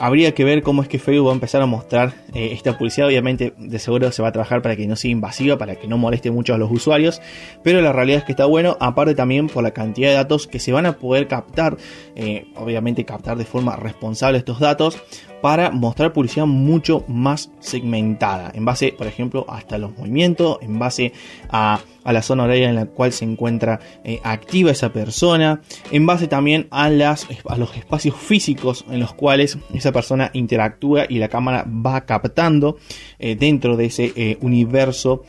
Habría 0.00 0.32
que 0.32 0.44
ver 0.44 0.62
cómo 0.62 0.82
es 0.82 0.88
que 0.88 1.00
Facebook 1.00 1.26
va 1.26 1.32
a 1.32 1.34
empezar 1.34 1.60
a 1.60 1.66
mostrar 1.66 2.14
eh, 2.32 2.50
esta 2.52 2.78
publicidad. 2.78 3.08
Obviamente, 3.08 3.54
de 3.58 3.78
seguro 3.80 4.12
se 4.12 4.22
va 4.22 4.28
a 4.28 4.32
trabajar 4.32 4.62
para 4.62 4.76
que 4.76 4.86
no 4.86 4.94
sea 4.94 5.10
invasiva, 5.10 5.58
para 5.58 5.74
que 5.74 5.88
no 5.88 5.98
moleste 5.98 6.30
mucho 6.30 6.54
a 6.54 6.58
los 6.58 6.70
usuarios. 6.70 7.20
Pero 7.64 7.80
la 7.80 7.92
realidad 7.92 8.20
es 8.20 8.24
que 8.24 8.32
está 8.32 8.44
bueno, 8.44 8.76
aparte 8.78 9.16
también 9.16 9.48
por 9.48 9.64
la 9.64 9.72
cantidad 9.72 10.10
de 10.10 10.14
datos 10.14 10.46
que 10.46 10.60
se 10.60 10.72
van 10.72 10.86
a 10.86 10.98
poder 10.98 11.26
captar. 11.26 11.78
Eh, 12.14 12.46
obviamente, 12.54 13.04
captar 13.04 13.38
de 13.38 13.44
forma 13.44 13.74
responsable 13.74 14.38
estos 14.38 14.60
datos 14.60 14.98
para 15.40 15.70
mostrar 15.70 16.12
publicidad 16.12 16.46
mucho 16.46 17.04
más 17.08 17.50
segmentada, 17.60 18.50
en 18.54 18.64
base, 18.64 18.94
por 18.96 19.06
ejemplo, 19.06 19.46
hasta 19.48 19.78
los 19.78 19.96
movimientos, 19.96 20.58
en 20.62 20.78
base 20.78 21.12
a, 21.48 21.80
la 22.04 22.22
zona 22.22 22.44
horaria 22.44 22.70
en 22.70 22.74
la 22.74 22.86
cual 22.86 23.12
se 23.12 23.26
encuentra 23.26 23.80
eh, 24.02 24.18
activa 24.24 24.70
esa 24.70 24.94
persona, 24.94 25.60
en 25.90 26.06
base 26.06 26.26
también 26.26 26.66
a, 26.70 26.88
los 26.88 27.76
espacios 27.76 28.16
físicos 28.16 28.86
en 28.90 29.00
los 29.00 29.12
cuales 29.12 29.58
esa 29.74 29.92
persona 29.92 30.30
interactúa 30.32 31.04
y 31.06 31.18
la 31.18 31.28
cámara 31.28 31.66
va 31.68 32.06
captando 32.06 32.78
eh, 33.18 33.36
dentro 33.36 33.76
de 33.76 33.84
ese 33.84 34.12
eh, 34.16 34.38
universo 34.40 35.24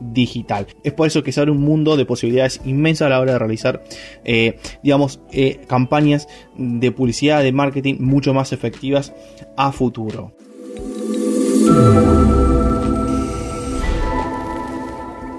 digital. 0.00 0.68
Es 0.84 0.94
por 0.94 1.06
eso 1.06 1.22
que 1.22 1.32
se 1.32 1.40
abre 1.40 1.52
un 1.52 1.60
mundo 1.60 1.98
de 1.98 2.06
posibilidades 2.06 2.62
inmensas 2.64 3.06
a 3.06 3.10
la 3.10 3.20
hora 3.20 3.32
de 3.32 3.38
realizar, 3.38 3.84
digamos, 4.82 5.20
campañas 5.66 6.28
de 6.56 6.92
publicidad, 6.92 7.42
de 7.42 7.52
marketing 7.52 7.96
mucho 7.98 8.32
más 8.32 8.52
efectivas 8.52 9.03
a 9.56 9.72
futuro. 9.72 10.32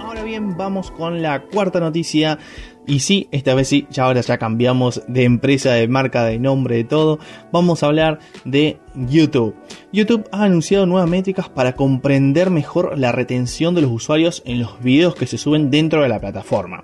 Ahora 0.02 0.24
bien, 0.24 0.58
vamos 0.58 0.92
con 0.92 1.22
la 1.22 1.44
cuarta 1.44 1.80
noticia. 1.80 2.40
Y 2.88 3.00
sí, 3.00 3.28
esta 3.32 3.56
vez 3.56 3.68
sí, 3.68 3.88
ya 3.90 4.04
ahora 4.04 4.22
ya 4.22 4.38
cambiamos 4.38 5.02
de 5.08 5.24
empresa, 5.24 5.72
de 5.74 5.88
marca, 5.88 6.24
de 6.24 6.38
nombre, 6.38 6.76
de 6.76 6.84
todo. 6.84 7.20
Vamos 7.52 7.82
a 7.82 7.88
hablar 7.88 8.20
de 8.44 8.78
YouTube. 8.94 9.56
YouTube 9.92 10.28
ha 10.32 10.44
anunciado 10.44 10.86
nuevas 10.86 11.10
métricas 11.10 11.50
para 11.50 11.74
comprender 11.74 12.52
mejor 12.52 12.98
la 12.98 13.12
retención 13.12 13.74
de 13.74 13.82
los 13.82 13.92
usuarios 13.92 14.44
en 14.46 14.60
los 14.60 14.80
videos 14.84 15.16
que 15.16 15.26
se 15.26 15.40
suben 15.40 15.72
dentro 15.72 16.04
de 16.04 16.10
la 16.10 16.20
plataforma 16.20 16.84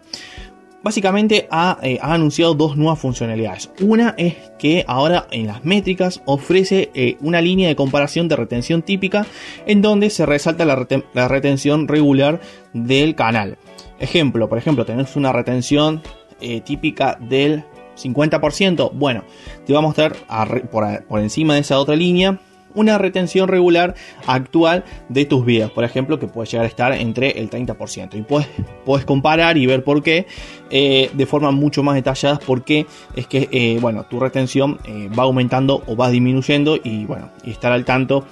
básicamente 0.84 1.48
eh, 1.48 1.48
ha, 1.50 2.14
anunciado 2.14 2.54
dos 2.54 2.78
nuevas 2.78 3.00
funcionalidades. 3.00 3.70
Una 3.82 4.16
es 4.18 4.36
que 4.58 4.84
ahora 4.88 5.28
en 5.32 5.48
las 5.48 5.64
métricas 5.64 6.22
ofrece 6.26 6.92
eh, 6.94 7.18
una 7.22 7.42
línea 7.42 7.68
de 7.68 7.76
comparación 7.76 8.28
de 8.28 8.36
retención 8.36 8.82
típica 8.82 9.26
en 9.66 9.82
donde 9.82 10.10
se 10.10 10.26
resalta 10.26 10.66
la, 10.66 11.28
retención 11.28 11.88
regular 11.88 12.42
del 12.74 13.16
canal. 13.16 13.58
Ejemplo, 14.00 14.50
por 14.50 14.58
ejemplo, 14.58 14.86
tenés 14.86 15.16
una 15.16 15.32
retención 15.32 16.02
eh, 16.40 16.62
típica 16.62 17.18
del 17.20 17.64
50%. 17.96 18.92
Bueno, 18.94 19.24
te 19.66 19.74
va 19.74 19.80
a 19.80 19.84
mostrar 19.84 20.16
por 21.10 21.20
encima 21.20 21.54
de 21.56 21.62
esa 21.62 21.80
otra 21.80 21.96
línea 21.96 22.40
una 22.76 22.98
retención 22.98 23.48
regular 23.48 23.96
actual 24.26 24.84
de 25.10 25.26
tus 25.26 25.46
videos, 25.46 25.72
por 25.72 25.84
ejemplo, 25.84 26.20
que 26.20 26.28
puede 26.28 26.50
llegar 26.50 26.66
a 26.66 26.70
estar 26.70 26.94
entre 26.94 27.40
el 27.40 27.50
30%. 27.50 28.16
Y 28.16 28.22
puedes, 28.22 28.48
puedes 28.86 29.06
comparar 29.06 29.58
y 29.58 29.66
ver 29.66 29.84
por 29.84 30.04
qué 30.04 30.28
eh, 30.70 31.10
de 31.14 31.26
forma 31.26 31.52
mucho 31.52 31.84
más 31.84 31.96
detallada, 31.96 32.40
porque 32.46 32.86
es 33.16 33.28
que, 33.28 33.50
eh, 33.52 33.78
bueno, 33.82 34.06
tu 34.06 34.20
retención 34.20 34.80
eh, 34.86 35.10
va 35.18 35.24
aumentando 35.24 35.84
o 35.86 35.96
va 35.96 36.10
disminuyendo 36.10 36.78
y, 36.82 37.06
bueno, 37.06 37.30
y 37.44 37.52
estar 37.52 37.72
al 37.72 37.86
tanto 37.86 38.26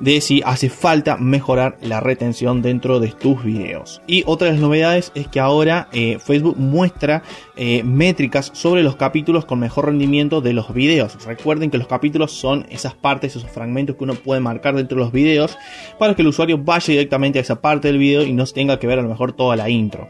de 0.00 0.20
si 0.20 0.42
hace 0.44 0.68
falta 0.68 1.16
mejorar 1.16 1.78
la 1.80 2.00
retención 2.00 2.62
dentro 2.62 3.00
de 3.00 3.08
tus 3.08 3.42
videos. 3.42 4.02
Y 4.06 4.22
otra 4.26 4.46
de 4.46 4.54
las 4.54 4.62
novedades 4.62 5.12
es 5.14 5.28
que 5.28 5.40
ahora 5.40 5.88
eh, 5.92 6.18
Facebook 6.18 6.56
muestra 6.58 7.22
eh, 7.56 7.82
métricas 7.82 8.50
sobre 8.54 8.82
los 8.82 8.96
capítulos 8.96 9.44
con 9.44 9.58
mejor 9.58 9.86
rendimiento 9.86 10.40
de 10.40 10.52
los 10.52 10.72
videos. 10.72 11.24
Recuerden 11.24 11.70
que 11.70 11.78
los 11.78 11.86
capítulos 11.86 12.32
son 12.32 12.66
esas 12.70 12.94
partes, 12.94 13.36
esos 13.36 13.50
fragmentos 13.50 13.96
que 13.96 14.04
uno 14.04 14.14
puede 14.14 14.40
marcar 14.40 14.74
dentro 14.74 14.96
de 14.96 15.04
los 15.04 15.12
videos 15.12 15.56
para 15.98 16.14
que 16.14 16.22
el 16.22 16.28
usuario 16.28 16.58
vaya 16.58 16.86
directamente 16.86 17.38
a 17.38 17.42
esa 17.42 17.60
parte 17.60 17.88
del 17.88 17.98
video 17.98 18.22
y 18.22 18.32
no 18.32 18.46
tenga 18.46 18.78
que 18.78 18.86
ver 18.86 18.98
a 18.98 19.02
lo 19.02 19.08
mejor 19.08 19.32
toda 19.32 19.56
la 19.56 19.68
intro. 19.68 20.08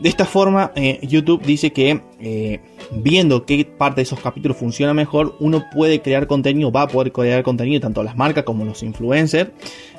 De 0.00 0.08
esta 0.08 0.24
forma, 0.24 0.72
eh, 0.76 0.98
YouTube 1.02 1.42
dice 1.44 1.72
que 1.74 2.00
eh, 2.20 2.60
viendo 2.90 3.44
qué 3.44 3.66
parte 3.66 3.96
de 3.96 4.02
esos 4.04 4.18
capítulos 4.18 4.56
funciona 4.56 4.94
mejor, 4.94 5.36
uno 5.40 5.66
puede 5.74 6.00
crear 6.00 6.26
contenido, 6.26 6.72
va 6.72 6.82
a 6.82 6.88
poder 6.88 7.12
crear 7.12 7.42
contenido, 7.42 7.82
tanto 7.82 8.02
las 8.02 8.16
marcas 8.16 8.44
como 8.44 8.64
los 8.64 8.82
influencers, 8.82 9.50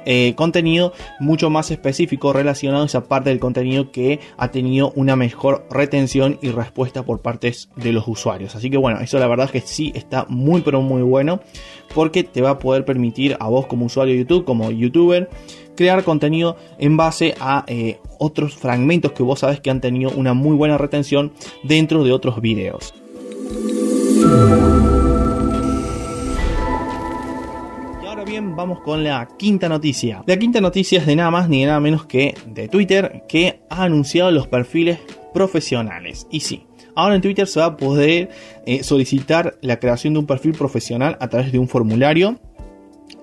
eh, 0.05 0.33
contenido 0.35 0.93
mucho 1.19 1.51
más 1.51 1.69
específico 1.69 2.33
relacionado 2.33 2.81
a 2.81 2.87
esa 2.87 3.03
parte 3.03 3.29
del 3.29 3.39
contenido 3.39 3.91
que 3.91 4.19
ha 4.37 4.49
tenido 4.49 4.91
una 4.95 5.15
mejor 5.15 5.67
retención 5.69 6.39
y 6.41 6.49
respuesta 6.49 7.03
por 7.03 7.21
partes 7.21 7.69
de 7.75 7.93
los 7.93 8.07
usuarios. 8.07 8.55
Así 8.55 8.71
que 8.71 8.77
bueno, 8.77 9.01
eso 9.01 9.19
la 9.19 9.27
verdad 9.27 9.45
es 9.45 9.51
que 9.51 9.61
sí 9.61 9.91
está 9.93 10.25
muy 10.27 10.61
pero 10.61 10.81
muy 10.81 11.03
bueno 11.03 11.41
porque 11.93 12.23
te 12.23 12.41
va 12.41 12.51
a 12.51 12.57
poder 12.57 12.85
permitir 12.85 13.37
a 13.39 13.49
vos 13.49 13.67
como 13.67 13.85
usuario 13.85 14.15
de 14.15 14.21
YouTube, 14.21 14.45
como 14.45 14.71
youtuber, 14.71 15.29
crear 15.81 16.03
contenido 16.03 16.57
en 16.77 16.95
base 16.95 17.33
a 17.39 17.63
eh, 17.65 17.97
otros 18.19 18.53
fragmentos 18.53 19.13
que 19.13 19.23
vos 19.23 19.39
sabes 19.39 19.59
que 19.61 19.71
han 19.71 19.81
tenido 19.81 20.11
una 20.11 20.35
muy 20.35 20.55
buena 20.55 20.77
retención 20.77 21.33
dentro 21.63 22.03
de 22.03 22.11
otros 22.11 22.39
videos. 22.39 22.93
Bien, 28.23 28.55
vamos 28.55 28.79
con 28.79 29.03
la 29.03 29.27
quinta 29.37 29.67
noticia. 29.67 30.23
La 30.25 30.37
quinta 30.37 30.61
noticia 30.61 30.99
es 30.99 31.05
de 31.05 31.17
nada 31.17 31.31
más 31.31 31.49
ni 31.49 31.65
nada 31.65 31.81
menos 31.81 32.05
que 32.05 32.33
de 32.45 32.69
Twitter, 32.69 33.23
que 33.27 33.59
ha 33.69 33.83
anunciado 33.83 34.31
los 34.31 34.47
perfiles 34.47 34.99
profesionales. 35.33 36.27
Y 36.31 36.39
sí, 36.39 36.63
Ahora 36.95 37.15
en 37.15 37.21
Twitter 37.21 37.47
se 37.47 37.59
va 37.59 37.67
a 37.67 37.77
poder 37.77 38.29
eh, 38.65 38.83
solicitar 38.83 39.57
la 39.61 39.79
creación 39.79 40.13
de 40.13 40.19
un 40.19 40.25
perfil 40.25 40.53
profesional 40.53 41.17
a 41.19 41.29
través 41.29 41.51
de 41.51 41.59
un 41.59 41.67
formulario 41.67 42.39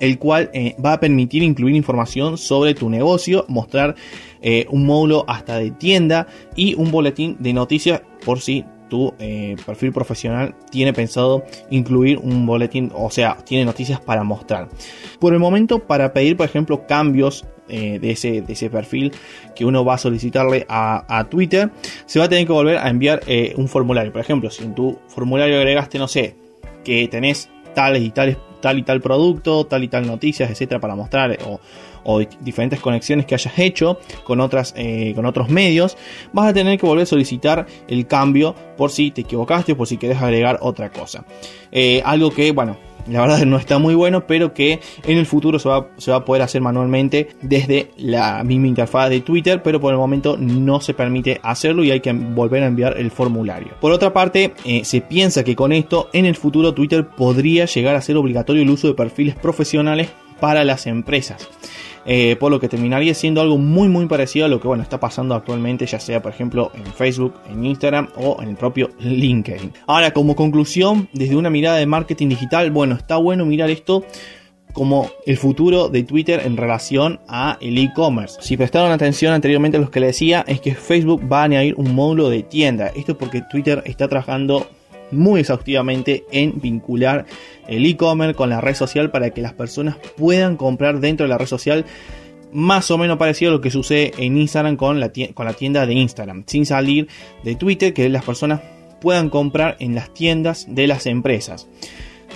el 0.00 0.18
cual 0.18 0.50
eh, 0.52 0.74
va 0.84 0.94
a 0.94 1.00
permitir 1.00 1.42
incluir 1.42 1.74
información 1.74 2.38
sobre 2.38 2.74
tu 2.74 2.88
negocio, 2.88 3.44
mostrar 3.48 3.94
eh, 4.40 4.66
un 4.70 4.86
módulo 4.86 5.24
hasta 5.28 5.58
de 5.58 5.70
tienda 5.70 6.26
y 6.54 6.74
un 6.74 6.90
boletín 6.90 7.36
de 7.38 7.52
noticias 7.52 8.02
por 8.24 8.40
si 8.40 8.64
tu 8.88 9.12
eh, 9.18 9.54
perfil 9.66 9.92
profesional 9.92 10.54
tiene 10.70 10.94
pensado 10.94 11.44
incluir 11.70 12.18
un 12.18 12.46
boletín, 12.46 12.90
o 12.94 13.10
sea, 13.10 13.36
tiene 13.44 13.66
noticias 13.66 14.00
para 14.00 14.24
mostrar. 14.24 14.68
Por 15.18 15.34
el 15.34 15.38
momento, 15.38 15.80
para 15.80 16.12
pedir, 16.14 16.36
por 16.36 16.46
ejemplo, 16.46 16.86
cambios 16.86 17.44
de, 17.68 18.00
ese, 18.02 18.40
de 18.40 18.54
ese 18.54 18.70
perfil 18.70 19.12
que 19.54 19.66
uno 19.66 19.84
va 19.84 19.92
a 19.92 19.98
solicitarle 19.98 20.64
a, 20.70 21.26
Twitter, 21.28 21.70
se 22.06 22.18
va 22.18 22.24
a 22.24 22.28
tener 22.30 22.46
que 22.46 22.52
volver 22.54 22.78
a 22.78 22.88
enviar 22.88 23.20
un 23.56 23.68
formulario. 23.68 24.10
Por 24.10 24.22
ejemplo, 24.22 24.48
si 24.48 24.64
en 24.64 24.74
tu 24.74 24.98
formulario 25.08 25.58
agregaste, 25.58 25.98
no 25.98 26.08
sé, 26.08 26.34
que 26.82 27.06
tenés 27.08 27.50
tales 27.74 28.02
y 28.02 28.08
tales 28.08 28.38
tal 28.60 28.78
y 28.78 28.82
tal 28.82 29.00
producto, 29.00 29.66
tal 29.66 29.84
y 29.84 29.88
tal 29.88 30.06
noticias, 30.06 30.50
etcétera, 30.50 30.80
para 30.80 30.94
mostrar 30.94 31.38
o, 31.44 31.60
diferentes 32.40 32.80
conexiones 32.80 33.26
que 33.26 33.34
hayas 33.34 33.58
hecho 33.58 33.98
con, 34.24 34.40
otras, 34.40 34.72
eh, 34.76 35.12
con 35.14 35.26
otros 35.26 35.50
medios, 35.50 35.98
vas 36.32 36.48
a 36.48 36.54
tener 36.54 36.78
que 36.78 36.86
volver 36.86 37.02
a 37.02 37.06
solicitar 37.06 37.66
el 37.86 38.06
cambio 38.06 38.54
por 38.78 38.90
si 38.90 39.10
te 39.10 39.22
equivocaste 39.22 39.72
o 39.72 39.76
por 39.76 39.86
si 39.86 39.98
quieres 39.98 40.22
agregar 40.22 40.58
otra 40.62 40.90
cosa. 40.90 41.26
Eh, 41.70 42.00
algo 42.06 42.30
que, 42.30 42.52
bueno, 42.52 42.78
la 43.10 43.20
verdad 43.22 43.44
no 43.46 43.56
está 43.56 43.78
muy 43.78 43.94
bueno, 43.94 44.26
pero 44.26 44.54
que 44.54 44.80
en 45.04 45.18
el 45.18 45.26
futuro 45.26 45.58
se 45.58 45.68
va, 45.68 45.88
a 46.14 46.24
poder 46.24 46.42
hacer 46.42 46.60
manualmente 46.60 47.28
desde 47.42 47.90
la 47.96 48.42
misma 48.44 48.68
interfaz 48.68 49.10
de 49.10 49.20
Twitter, 49.20 49.62
pero 49.62 49.80
por 49.80 49.92
el 49.92 49.98
momento 49.98 50.36
no 50.38 50.80
se 50.80 50.94
permite 50.94 51.40
hacerlo 51.42 51.84
y 51.84 51.90
hay 51.90 52.00
que 52.00 52.12
volver 52.12 52.62
a 52.62 52.66
enviar 52.66 52.98
el 52.98 53.10
formulario. 53.10 53.72
Por 53.80 53.92
otra 53.92 54.12
parte, 54.12 54.54
eh, 54.64 54.84
se 54.84 55.00
piensa 55.00 55.44
que 55.44 55.56
con 55.56 55.72
esto 55.72 56.08
en 56.12 56.26
el 56.26 56.36
futuro 56.36 56.74
Twitter 56.74 57.06
podría 57.06 57.64
llegar 57.66 57.96
a 57.96 58.02
ser 58.02 58.16
obligatorio 58.16 58.62
el 58.62 58.70
uso 58.70 58.88
de 58.88 58.94
perfiles 58.94 59.34
profesionales 59.34 60.08
para 60.40 60.64
las 60.64 60.86
empresas. 60.86 61.48
Eh, 62.10 62.36
por 62.40 62.50
lo 62.50 62.58
que 62.58 62.70
terminaría 62.70 63.12
siendo 63.12 63.42
algo 63.42 63.58
muy 63.58 63.86
muy 63.86 64.06
parecido 64.06 64.46
a 64.46 64.48
lo 64.48 64.58
que 64.60 64.66
bueno 64.66 64.82
está 64.82 64.98
pasando 64.98 65.34
actualmente, 65.34 65.84
ya 65.84 66.00
sea 66.00 66.22
por 66.22 66.32
ejemplo 66.32 66.72
en 66.74 66.86
Facebook, 66.86 67.34
en 67.50 67.66
Instagram 67.66 68.08
o 68.16 68.42
en 68.42 68.48
el 68.48 68.56
propio 68.56 68.88
LinkedIn. 68.98 69.74
Ahora, 69.86 70.12
como 70.12 70.34
conclusión, 70.34 71.10
desde 71.12 71.36
una 71.36 71.50
mirada 71.50 71.76
de 71.76 71.84
marketing 71.84 72.28
digital, 72.28 72.70
bueno, 72.70 72.94
está 72.94 73.18
bueno 73.18 73.44
mirar 73.44 73.68
esto 73.68 74.06
como 74.72 75.10
el 75.26 75.36
futuro 75.36 75.90
de 75.90 76.02
Twitter 76.02 76.40
en 76.46 76.56
relación 76.56 77.20
a 77.28 77.58
el 77.60 77.76
e-commerce. 77.76 78.40
Si 78.40 78.56
prestaron 78.56 78.90
atención 78.90 79.34
anteriormente 79.34 79.76
a 79.76 79.80
lo 79.80 79.90
que 79.90 80.00
le 80.00 80.06
decía, 80.06 80.46
es 80.48 80.62
que 80.62 80.74
Facebook 80.74 81.30
va 81.30 81.42
a 81.42 81.44
añadir 81.44 81.74
un 81.76 81.94
módulo 81.94 82.30
de 82.30 82.42
tienda. 82.42 82.86
Esto 82.96 83.12
es 83.12 83.18
porque 83.18 83.42
Twitter 83.50 83.82
está 83.84 84.08
trabajando 84.08 84.66
muy 85.10 85.40
exhaustivamente 85.40 86.24
en 86.30 86.60
vincular 86.60 87.26
el 87.66 87.84
e-commerce 87.86 88.34
con 88.34 88.50
la 88.50 88.60
red 88.60 88.74
social 88.74 89.10
para 89.10 89.30
que 89.30 89.42
las 89.42 89.52
personas 89.52 89.96
puedan 90.16 90.56
comprar 90.56 91.00
dentro 91.00 91.24
de 91.24 91.30
la 91.30 91.38
red 91.38 91.46
social 91.46 91.84
más 92.52 92.90
o 92.90 92.98
menos 92.98 93.18
parecido 93.18 93.50
a 93.50 93.54
lo 93.54 93.60
que 93.60 93.70
sucede 93.70 94.12
en 94.18 94.36
Instagram 94.38 94.76
con 94.76 95.00
la, 95.00 95.12
con 95.34 95.46
la 95.46 95.52
tienda 95.52 95.86
de 95.86 95.94
Instagram, 95.94 96.44
sin 96.46 96.66
salir 96.66 97.08
de 97.44 97.54
Twitter, 97.54 97.92
que 97.92 98.08
las 98.08 98.24
personas 98.24 98.60
puedan 99.00 99.30
comprar 99.30 99.76
en 99.80 99.94
las 99.94 100.12
tiendas 100.12 100.66
de 100.68 100.86
las 100.86 101.06
empresas. 101.06 101.68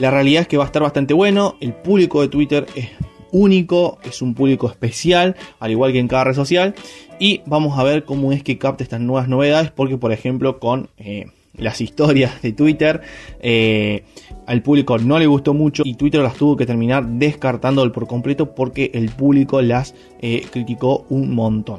La 0.00 0.10
realidad 0.10 0.42
es 0.42 0.48
que 0.48 0.56
va 0.56 0.64
a 0.64 0.66
estar 0.66 0.82
bastante 0.82 1.14
bueno, 1.14 1.56
el 1.60 1.72
público 1.72 2.20
de 2.20 2.28
Twitter 2.28 2.66
es 2.74 2.88
único, 3.30 3.98
es 4.04 4.22
un 4.22 4.34
público 4.34 4.68
especial, 4.68 5.36
al 5.58 5.70
igual 5.70 5.92
que 5.92 5.98
en 5.98 6.08
cada 6.08 6.24
red 6.24 6.34
social, 6.34 6.74
y 7.18 7.40
vamos 7.46 7.78
a 7.78 7.82
ver 7.82 8.04
cómo 8.04 8.32
es 8.32 8.42
que 8.42 8.58
capta 8.58 8.84
estas 8.84 9.00
nuevas 9.00 9.28
novedades, 9.28 9.70
porque 9.70 9.96
por 9.96 10.12
ejemplo 10.12 10.58
con... 10.58 10.90
Eh, 10.98 11.26
las 11.56 11.80
historias 11.80 12.42
de 12.42 12.52
Twitter. 12.52 13.02
Eh, 13.40 14.04
al 14.46 14.62
público 14.62 14.98
no 14.98 15.18
le 15.18 15.26
gustó 15.26 15.54
mucho 15.54 15.82
y 15.84 15.94
Twitter 15.94 16.20
las 16.20 16.34
tuvo 16.34 16.56
que 16.56 16.66
terminar 16.66 17.06
descartando 17.06 17.90
por 17.92 18.06
completo 18.06 18.54
porque 18.54 18.90
el 18.94 19.10
público 19.10 19.62
las 19.62 19.94
eh, 20.20 20.44
criticó 20.50 21.06
un 21.08 21.34
montón. 21.34 21.78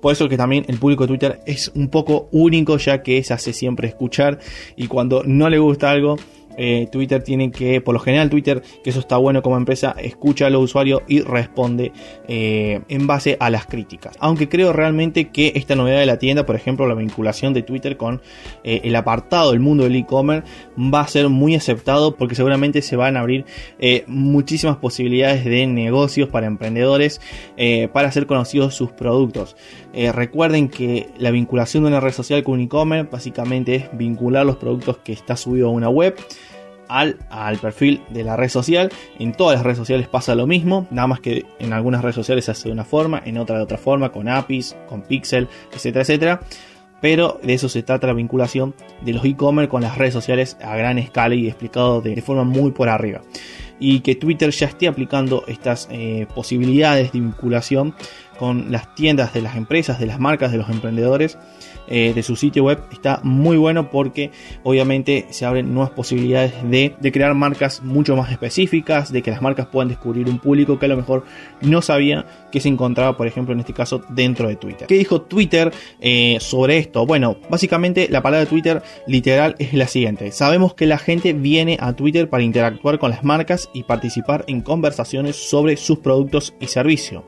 Por 0.00 0.12
eso 0.12 0.28
que 0.28 0.36
también 0.36 0.64
el 0.68 0.78
público 0.78 1.04
de 1.04 1.08
Twitter 1.08 1.40
es 1.44 1.72
un 1.74 1.88
poco 1.88 2.28
único 2.30 2.76
ya 2.76 3.02
que 3.02 3.22
se 3.24 3.34
hace 3.34 3.52
siempre 3.52 3.88
escuchar 3.88 4.38
y 4.76 4.86
cuando 4.86 5.24
no 5.24 5.48
le 5.48 5.58
gusta 5.58 5.90
algo 5.90 6.16
eh, 6.58 6.88
Twitter 6.90 7.22
tiene 7.22 7.52
que, 7.52 7.80
por 7.80 7.94
lo 7.94 8.00
general 8.00 8.28
Twitter, 8.28 8.62
que 8.82 8.90
eso 8.90 8.98
está 8.98 9.16
bueno 9.16 9.42
como 9.42 9.56
empresa, 9.56 9.94
escucha 9.96 10.46
a 10.46 10.50
los 10.50 10.64
usuarios 10.64 11.02
y 11.06 11.20
responde 11.20 11.92
eh, 12.26 12.80
en 12.88 13.06
base 13.06 13.36
a 13.38 13.48
las 13.48 13.66
críticas. 13.66 14.16
Aunque 14.18 14.48
creo 14.48 14.72
realmente 14.72 15.28
que 15.28 15.52
esta 15.54 15.76
novedad 15.76 16.00
de 16.00 16.06
la 16.06 16.18
tienda, 16.18 16.44
por 16.44 16.56
ejemplo, 16.56 16.88
la 16.88 16.94
vinculación 16.94 17.54
de 17.54 17.62
Twitter 17.62 17.96
con 17.96 18.20
eh, 18.64 18.80
el 18.82 18.96
apartado 18.96 19.52
del 19.52 19.60
mundo 19.60 19.84
del 19.84 19.94
e-commerce, 19.94 20.50
va 20.76 21.00
a 21.00 21.06
ser 21.06 21.28
muy 21.28 21.54
aceptado 21.54 22.16
porque 22.16 22.34
seguramente 22.34 22.82
se 22.82 22.96
van 22.96 23.16
a 23.16 23.20
abrir 23.20 23.44
muchísimas 24.08 24.78
posibilidades 24.78 25.44
de 25.44 25.66
negocios 25.66 26.28
para 26.28 26.46
emprendedores 26.46 27.20
para 27.92 28.08
hacer 28.08 28.26
conocidos 28.26 28.74
sus 28.74 28.90
productos. 28.90 29.56
recuerden 30.12 30.68
que 30.68 31.08
la 31.18 31.30
vinculación 31.30 31.84
de 31.84 31.88
una 31.88 32.00
red 32.00 32.12
social 32.12 32.42
con 32.42 32.54
un 32.54 32.60
e-commerce 32.62 33.08
básicamente 33.10 33.74
es 33.76 33.84
vincular 33.92 34.44
los 34.44 34.56
productos 34.56 34.98
que 34.98 35.12
está 35.12 35.36
subido 35.36 35.68
a 35.68 35.70
una 35.70 35.88
web 35.88 36.16
al, 36.88 37.16
perfil 37.60 38.02
de 38.10 38.24
la 38.24 38.36
red 38.36 38.48
social. 38.48 38.90
En 39.18 39.32
todas 39.32 39.56
las 39.56 39.64
redes 39.64 39.78
sociales 39.78 40.08
pasa 40.08 40.34
lo 40.34 40.46
mismo, 40.46 40.86
nada 40.90 41.08
más 41.08 41.20
que 41.20 41.44
en 41.58 41.72
algunas 41.72 42.02
redes 42.02 42.16
sociales 42.16 42.44
se 42.46 42.52
hace 42.52 42.68
de 42.68 42.72
una 42.72 42.84
forma, 42.84 43.22
en 43.24 43.38
otra 43.38 43.56
de 43.56 43.62
otra 43.62 43.78
forma, 43.78 44.10
con 44.10 44.28
APIs, 44.28 44.76
con 44.88 45.02
Pixel, 45.02 45.48
etcétera, 45.72 46.02
etcétera. 46.02 46.40
Pero 47.00 47.38
de 47.42 47.54
eso 47.54 47.68
se 47.68 47.82
trata 47.82 48.08
la 48.08 48.12
vinculación 48.12 48.74
de 49.02 49.12
los 49.12 49.24
e-commerce 49.24 49.68
con 49.68 49.82
las 49.82 49.96
redes 49.96 50.14
sociales 50.14 50.56
a 50.60 50.76
gran 50.76 50.98
escala 50.98 51.36
y 51.36 51.46
explicado 51.46 52.00
de, 52.00 52.20
forma 52.22 52.42
muy 52.42 52.72
por 52.72 52.88
arriba. 52.88 53.22
Y 53.78 54.00
que 54.00 54.16
Twitter 54.16 54.50
ya 54.50 54.66
esté 54.66 54.88
aplicando 54.88 55.44
estas 55.46 55.86
eh, 55.92 56.26
posibilidades 56.34 57.12
de 57.12 57.20
vinculación 57.20 57.94
con 58.36 58.72
las 58.72 58.92
tiendas 58.96 59.32
de 59.32 59.42
las 59.42 59.56
empresas, 59.56 60.00
de 60.00 60.06
las 60.06 60.18
marcas, 60.18 60.50
de 60.50 60.58
los 60.58 60.68
emprendedores 60.70 61.38
eh, 61.90 62.12
de 62.14 62.22
su 62.22 62.36
sitio 62.36 62.64
web 62.64 62.78
está 62.92 63.20
muy 63.22 63.56
bueno 63.56 63.90
porque 63.90 64.30
obviamente 64.62 65.26
se 65.30 65.46
abren 65.46 65.72
nuevas 65.72 65.90
posibilidades 65.90 66.52
de, 66.68 66.94
crear 67.12 67.34
marcas 67.34 67.82
mucho 67.82 68.14
más 68.16 68.30
específicas, 68.30 69.10
de 69.10 69.22
que 69.22 69.30
las 69.30 69.40
marcas 69.40 69.66
puedan 69.66 69.88
descubrir 69.88 70.28
un 70.28 70.38
público 70.38 70.78
que 70.78 70.86
a 70.86 70.88
lo 70.88 70.96
mejor 70.96 71.24
no 71.62 71.80
sabía 71.80 72.26
que 72.52 72.60
se 72.60 72.68
encontraba, 72.68 73.16
por 73.16 73.26
ejemplo, 73.26 73.54
en 73.54 73.60
este 73.60 73.72
caso 73.72 74.02
dentro 74.10 74.48
de 74.48 74.56
Twitter. 74.56 74.86
¿Qué 74.86 74.96
dijo 74.96 75.22
Twitter 75.22 75.72
eh, 76.00 76.36
sobre 76.40 76.78
esto? 76.78 77.06
Bueno, 77.06 77.36
básicamente 77.48 78.08
la 78.10 78.22
palabra 78.22 78.46
Twitter 78.46 78.82
literal 79.06 79.54
es 79.58 79.72
la 79.72 79.86
siguiente. 79.86 80.30
Sabemos 80.32 80.74
que 80.74 80.86
la 80.86 80.98
gente 80.98 81.32
viene 81.32 81.78
a 81.80 81.94
Twitter 81.94 82.28
para 82.28 82.42
interactuar 82.42 82.98
con 82.98 83.10
las 83.10 83.24
marcas 83.24 83.70
y 83.72 83.84
participar 83.84 84.44
en 84.46 84.60
conversaciones 84.60 85.36
sobre 85.36 85.76
sus 85.76 85.98
productos 85.98 86.54
y 86.60 86.66
servicios. 86.66 87.24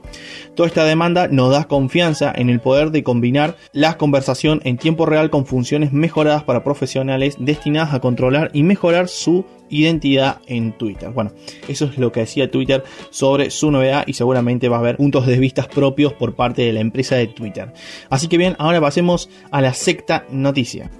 Toda 0.54 0.68
esta 0.68 0.84
demanda 0.84 1.28
nos 1.28 1.52
da 1.52 1.64
confianza 1.64 2.32
en 2.34 2.50
el 2.50 2.60
poder 2.60 2.90
de 2.90 3.02
combinar 3.02 3.56
las 3.72 3.96
conversaciones 3.96 4.49
en 4.64 4.76
tiempo 4.76 5.06
real 5.06 5.30
con 5.30 5.46
funciones 5.46 5.92
mejoradas 5.92 6.42
para 6.42 6.64
profesionales 6.64 7.36
destinadas 7.38 7.94
a 7.94 8.00
controlar 8.00 8.50
y 8.52 8.62
mejorar 8.62 9.08
su 9.08 9.44
identidad 9.68 10.40
en 10.46 10.72
Twitter. 10.72 11.10
Bueno, 11.10 11.32
eso 11.68 11.84
es 11.84 11.98
lo 11.98 12.10
que 12.10 12.20
decía 12.20 12.50
Twitter 12.50 12.82
sobre 13.10 13.50
su 13.50 13.70
novedad 13.70 14.04
y 14.06 14.14
seguramente 14.14 14.68
va 14.68 14.76
a 14.76 14.80
haber 14.80 14.96
puntos 14.96 15.26
de 15.26 15.38
vista 15.38 15.68
propios 15.68 16.12
por 16.12 16.34
parte 16.34 16.62
de 16.62 16.72
la 16.72 16.80
empresa 16.80 17.16
de 17.16 17.28
Twitter. 17.28 17.72
Así 18.08 18.28
que 18.28 18.36
bien, 18.36 18.56
ahora 18.58 18.80
pasemos 18.80 19.30
a 19.50 19.60
la 19.60 19.72
secta 19.72 20.24
noticia. 20.30 20.90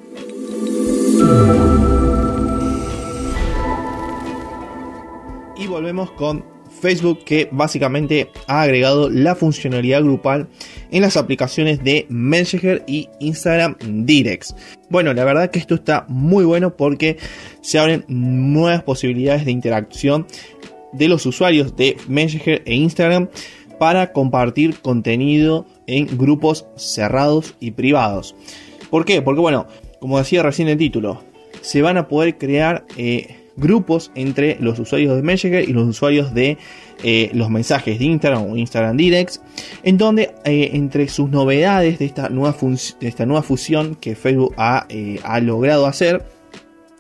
Y 5.57 5.67
volvemos 5.67 6.11
con 6.13 6.60
Facebook 6.81 7.25
que 7.25 7.49
básicamente 7.51 8.31
ha 8.47 8.63
agregado 8.63 9.11
la 9.11 9.35
funcionalidad 9.35 10.03
grupal 10.03 10.49
en 10.91 11.03
las 11.03 11.17
aplicaciones 11.17 11.83
de 11.85 12.07
Messenger 12.09 12.83
y 12.87 13.09
Instagram 13.21 13.77
Directs. 14.05 14.55
Bueno, 14.89 15.13
la 15.15 15.25
verdad 15.25 15.51
que 15.51 15.59
esto 15.59 15.75
está 15.75 16.05
muy 16.09 16.45
bueno 16.45 16.77
porque 16.77 17.19
se 17.61 17.79
abren 17.79 18.05
nuevas 18.09 18.83
posibilidades 18.83 19.45
de 19.45 19.53
interacción 19.53 20.27
de 20.93 21.09
los 21.09 21.27
usuarios 21.27 21.77
de 21.77 21.97
Messenger 22.09 22.63
e 22.65 22.75
Instagram 22.75 23.29
para 23.79 24.13
compartir 24.13 24.81
contenido 24.81 25.67
en 25.87 26.07
grupos 26.19 26.67
cerrados 26.77 27.55
y 27.61 27.71
privados. 27.71 28.35
¿Por 28.91 29.05
qué? 29.05 29.23
Porque 29.23 29.41
bueno, 29.41 29.67
como 30.01 30.19
decía 30.19 30.43
recién 30.43 30.69
el 30.69 30.77
título, 30.77 31.23
se 31.61 31.83
van 31.83 31.97
a 31.97 32.09
poder 32.09 32.39
crear 32.39 32.85
eh, 32.97 33.40
grupos 33.61 34.11
entre 34.15 34.57
los 34.61 34.79
usuarios 34.79 35.15
de 35.15 35.23
Messenger 35.23 35.69
y 35.69 35.73
los 35.73 35.87
usuarios 35.87 36.35
de 36.35 36.59
eh, 37.03 37.31
los 37.35 37.51
mensajes 37.51 37.99
de 37.99 38.05
Instagram 38.07 38.51
o 38.51 38.57
Instagram 38.57 38.97
Directs, 38.97 39.41
en 39.83 39.99
donde 39.99 40.35
eh, 40.45 40.71
entre 40.73 41.09
sus 41.09 41.31
novedades 41.31 41.99
de 41.99 42.07
esta 42.07 42.29
nueva, 42.29 42.57
de 43.01 43.09
esta 43.09 43.27
nueva 43.27 43.43
fusión 43.43 43.95
que 43.95 44.17
Facebook 44.17 44.55
eh, 44.89 45.21
ha 45.23 45.41
logrado 45.41 45.87
hacer, 45.87 46.25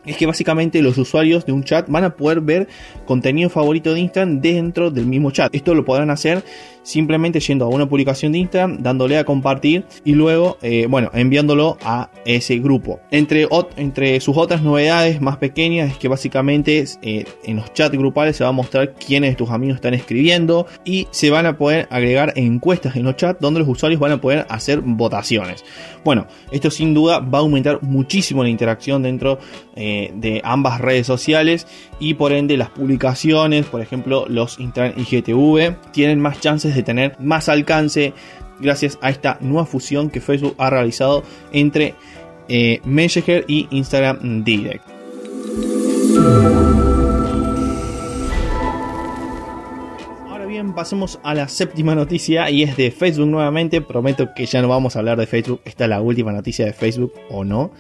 es 0.07 0.16
que 0.16 0.27
básicamente 0.27 0.81
los 0.83 0.96
usuarios 0.96 1.44
de 1.44 1.53
un 1.53 1.62
chat 1.62 1.88
van 1.88 2.05
a 2.05 2.16
poder 2.16 2.40
ver 2.40 2.68
contenido 3.05 3.51
favorito 3.51 3.92
de 3.92 4.01
Instagram 4.01 4.40
dentro 4.40 4.90
del 4.90 5.07
mismo 5.07 5.31
chat. 5.31 5.55
Esto 5.55 5.75
lo 5.75 5.85
podrán 5.85 6.11
hacer 6.11 6.42
simplemente 6.90 7.40
yendo 7.40 7.64
a 7.64 7.68
una 7.68 7.88
publicación 7.88 8.33
de 8.33 8.38
Instagram, 8.38 8.83
dándole 8.83 9.16
a 9.16 9.24
compartir 9.24 9.85
y 10.05 10.14
luego, 10.14 10.59
eh, 10.62 10.87
bueno, 10.88 11.11
enviándolo 11.14 11.79
a 11.83 12.11
ese 12.24 12.59
grupo. 12.59 13.00
Entre, 13.11 13.48
entre 13.76 14.20
sus 14.20 14.37
otras 14.37 14.62
novedades 14.62 15.20
más 15.20 15.37
pequeñas 15.37 15.92
es 15.92 15.98
que 15.98 16.09
básicamente 16.09 16.85
eh, 17.03 17.24
en 17.44 17.57
los 17.57 17.72
chats 17.72 17.96
grupales 17.96 18.37
se 18.37 18.44
va 18.44 18.50
a 18.50 18.53
mostrar 18.53 18.94
quiénes 18.94 19.31
de 19.31 19.37
tus 19.37 19.50
amigos 19.50 19.76
están 19.76 19.94
escribiendo 19.94 20.66
y 20.85 21.07
se 21.11 21.31
van 21.31 21.46
a 21.46 21.57
poder 21.57 21.87
agregar 21.90 22.33
encuestas 22.37 22.96
en 22.96 23.05
los 23.05 23.16
chats 23.16 23.40
donde 23.40 23.61
los 23.61 23.68
usuarios 23.68 24.00
van 24.00 24.12
a 24.12 24.20
poder 24.20 24.46
hacer 24.48 24.81
votaciones. 24.81 25.64
Bueno, 26.05 26.26
esto 26.50 26.70
sin 26.70 26.94
duda 26.94 27.20
va 27.20 27.38
a 27.38 27.42
aumentar 27.42 27.83
muchísimo 27.83 28.42
la 28.42 28.48
interacción 28.48 29.03
dentro 29.03 29.38
eh, 29.76 30.11
de 30.14 30.40
ambas 30.44 30.81
redes 30.81 31.07
sociales 31.07 31.66
y 31.98 32.14
por 32.14 32.33
ende 32.33 32.57
las 32.57 32.70
publicaciones, 32.70 33.66
por 33.66 33.81
ejemplo 33.81 34.26
los 34.29 34.59
Instagram 34.59 34.98
IGTV, 34.98 35.76
tienen 35.92 36.20
más 36.20 36.40
chances 36.40 36.74
de 36.74 36.80
tener 36.83 37.16
más 37.21 37.49
alcance 37.49 38.12
gracias 38.61 38.99
a 39.01 39.11
esta 39.11 39.38
nueva 39.40 39.66
fusión 39.66 40.11
que 40.11 40.21
Facebook 40.21 40.55
ha 40.59 40.71
realizado 40.71 41.25
entre 41.53 41.95
eh, 42.49 42.81
Messenger 42.85 43.45
y 43.47 43.69
Instagram 43.71 44.45
Direct. 44.45 44.85
Ahora 50.29 50.47
bien, 50.47 50.75
pasemos 50.75 51.21
a 51.23 51.35
la 51.35 51.49
séptima 51.49 51.95
noticia 51.95 52.51
y 52.51 52.62
es 52.62 52.77
de 52.77 52.90
Facebook 52.90 53.29
nuevamente. 53.29 53.81
Prometo 53.81 54.31
que 54.35 54.47
ya 54.47 54.62
no 54.62 54.69
vamos 54.69 54.97
a 54.97 54.99
hablar 54.99 55.19
de 55.19 55.27
Facebook. 55.27 55.61
Esta 55.64 55.85
es 55.85 55.90
la 55.90 56.01
última 56.01 56.33
noticia 56.33 56.64
de 56.64 56.73
Facebook 56.73 57.12
o 57.31 57.45
no. 57.45 57.71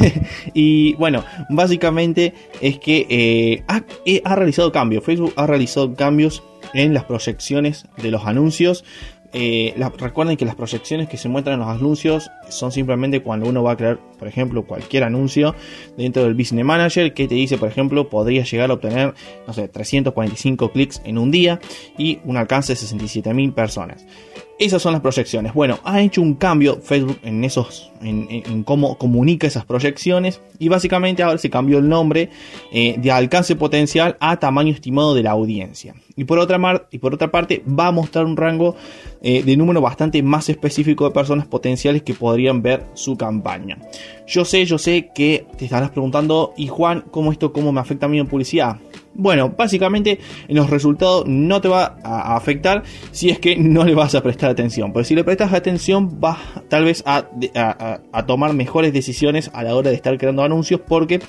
y 0.54 0.94
bueno, 0.94 1.24
básicamente 1.50 2.34
es 2.60 2.78
que 2.78 3.06
eh, 3.10 3.64
eh, 4.06 4.22
ha 4.24 4.34
realizado 4.36 4.70
cambios. 4.70 5.02
Facebook 5.02 5.32
ha 5.36 5.46
realizado 5.46 5.94
cambios 5.94 6.42
en 6.74 6.92
las 6.92 7.04
proyecciones 7.04 7.86
de 7.96 8.10
los 8.10 8.26
anuncios. 8.26 8.84
Eh, 9.32 9.74
recuerden 9.98 10.36
que 10.36 10.44
las 10.44 10.54
proyecciones 10.54 11.08
que 11.08 11.16
se 11.16 11.28
muestran 11.28 11.54
en 11.54 11.60
los 11.60 11.68
anuncios 11.68 12.30
son 12.50 12.70
simplemente 12.70 13.20
cuando 13.20 13.48
uno 13.48 13.62
va 13.62 13.72
a 13.72 13.76
crear, 13.76 13.98
por 14.18 14.28
ejemplo, 14.28 14.64
cualquier 14.64 15.04
anuncio 15.04 15.54
dentro 15.96 16.24
del 16.24 16.34
Business 16.34 16.64
Manager 16.64 17.12
que 17.14 17.28
te 17.28 17.34
dice, 17.34 17.58
por 17.58 17.68
ejemplo, 17.68 18.08
podría 18.08 18.44
llegar 18.44 18.70
a 18.70 18.74
obtener, 18.74 19.14
no 19.46 19.52
sé, 19.52 19.68
345 19.68 20.72
clics 20.72 21.02
en 21.04 21.18
un 21.18 21.30
día 21.30 21.60
y 21.98 22.18
un 22.24 22.36
alcance 22.36 22.74
de 22.74 22.78
67.000 22.78 23.54
personas. 23.54 24.04
Esas 24.56 24.80
son 24.80 24.92
las 24.92 25.02
proyecciones. 25.02 25.52
Bueno, 25.52 25.80
ha 25.82 26.00
hecho 26.00 26.22
un 26.22 26.34
cambio 26.34 26.80
Facebook 26.80 27.18
en 27.24 27.42
esos, 27.42 27.90
en, 28.00 28.62
cómo 28.62 28.96
comunica 28.98 29.48
esas 29.48 29.64
proyecciones 29.64 30.40
y 30.60 30.68
básicamente 30.68 31.24
ahora 31.24 31.38
se 31.38 31.50
cambió 31.50 31.78
el 31.78 31.88
nombre 31.88 32.30
eh, 32.72 32.94
de 32.96 33.10
alcance 33.10 33.56
potencial 33.56 34.16
a 34.20 34.38
tamaño 34.38 34.72
estimado 34.72 35.12
de 35.14 35.24
la 35.24 35.32
audiencia. 35.32 35.96
Y 36.14 36.22
por 36.22 36.38
otra, 36.38 36.86
y 36.92 36.98
por 36.98 37.14
otra 37.14 37.32
parte 37.32 37.64
va 37.66 37.88
a 37.88 37.90
mostrar 37.90 38.26
un 38.26 38.36
rango 38.36 38.76
eh, 39.22 39.42
de 39.42 39.56
número 39.56 39.80
bastante 39.80 40.22
más 40.22 40.48
específico 40.48 41.04
de 41.04 41.10
personas 41.10 41.46
potenciales 41.46 42.02
que 42.02 42.14
podrían 42.14 42.62
ver 42.62 42.84
su 42.94 43.16
campaña. 43.16 43.78
Yo 44.26 44.44
sé, 44.44 44.64
yo 44.64 44.78
sé 44.78 45.10
que 45.14 45.46
te 45.56 45.64
estarás 45.64 45.90
preguntando, 45.90 46.52
y 46.56 46.68
Juan, 46.68 47.04
¿cómo 47.10 47.32
esto 47.32 47.52
cómo 47.52 47.72
me 47.72 47.80
afecta 47.80 48.06
a 48.06 48.08
mí 48.08 48.18
en 48.18 48.26
publicidad? 48.26 48.78
Bueno, 49.16 49.54
básicamente 49.56 50.18
en 50.48 50.56
los 50.56 50.68
resultados 50.68 51.24
no 51.28 51.60
te 51.60 51.68
va 51.68 51.98
a 52.02 52.36
afectar 52.36 52.82
si 53.12 53.30
es 53.30 53.38
que 53.38 53.56
no 53.56 53.84
le 53.84 53.94
vas 53.94 54.14
a 54.16 54.22
prestar 54.22 54.50
atención. 54.50 54.92
Pero 54.92 55.04
si 55.04 55.14
le 55.14 55.22
prestas 55.22 55.52
atención 55.52 56.20
vas 56.20 56.38
tal 56.68 56.84
vez 56.84 57.02
a, 57.06 57.28
tomar 58.26 58.54
mejores 58.54 58.92
decisiones 58.92 59.50
a 59.54 59.62
la 59.62 59.76
hora 59.76 59.90
de 59.90 59.96
estar 59.96 60.18
creando 60.18 60.42
anuncios 60.42 60.80
porque, 60.80 61.20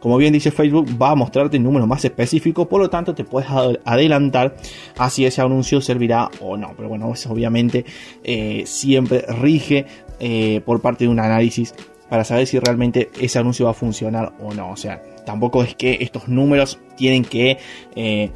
como 0.00 0.16
bien 0.16 0.32
dice 0.32 0.50
Facebook, 0.50 0.88
va 1.00 1.10
a 1.10 1.14
mostrarte 1.14 1.58
números 1.58 1.86
más 1.86 2.02
específicos. 2.04 2.66
Por 2.66 2.80
lo 2.80 2.88
tanto, 2.88 3.14
te 3.14 3.24
puedes 3.24 3.50
adelantar 3.50 4.56
a 4.96 5.10
si 5.10 5.26
ese 5.26 5.42
anuncio 5.42 5.82
servirá 5.82 6.30
o 6.40 6.56
no. 6.56 6.72
Pero 6.74 6.88
bueno, 6.88 7.12
eso 7.12 7.30
obviamente 7.30 7.84
eh, 8.22 8.62
siempre 8.64 9.22
rige 9.28 9.84
eh, 10.18 10.62
por 10.64 10.80
parte 10.80 11.04
de 11.04 11.10
un 11.10 11.20
análisis 11.20 11.74
para 12.08 12.24
saber 12.24 12.46
si 12.46 12.58
realmente 12.58 13.10
ese 13.20 13.38
anuncio 13.38 13.66
va 13.66 13.72
a 13.72 13.74
funcionar 13.74 14.32
o 14.40 14.52
no. 14.54 14.70
O 14.70 14.76
sea, 14.76 15.02
tampoco 15.24 15.62
es 15.62 15.74
que 15.74 15.98
estos 16.00 16.28
números 16.28 16.78
tienen 16.96 17.24
que 17.24 17.58
eh, 17.96 18.30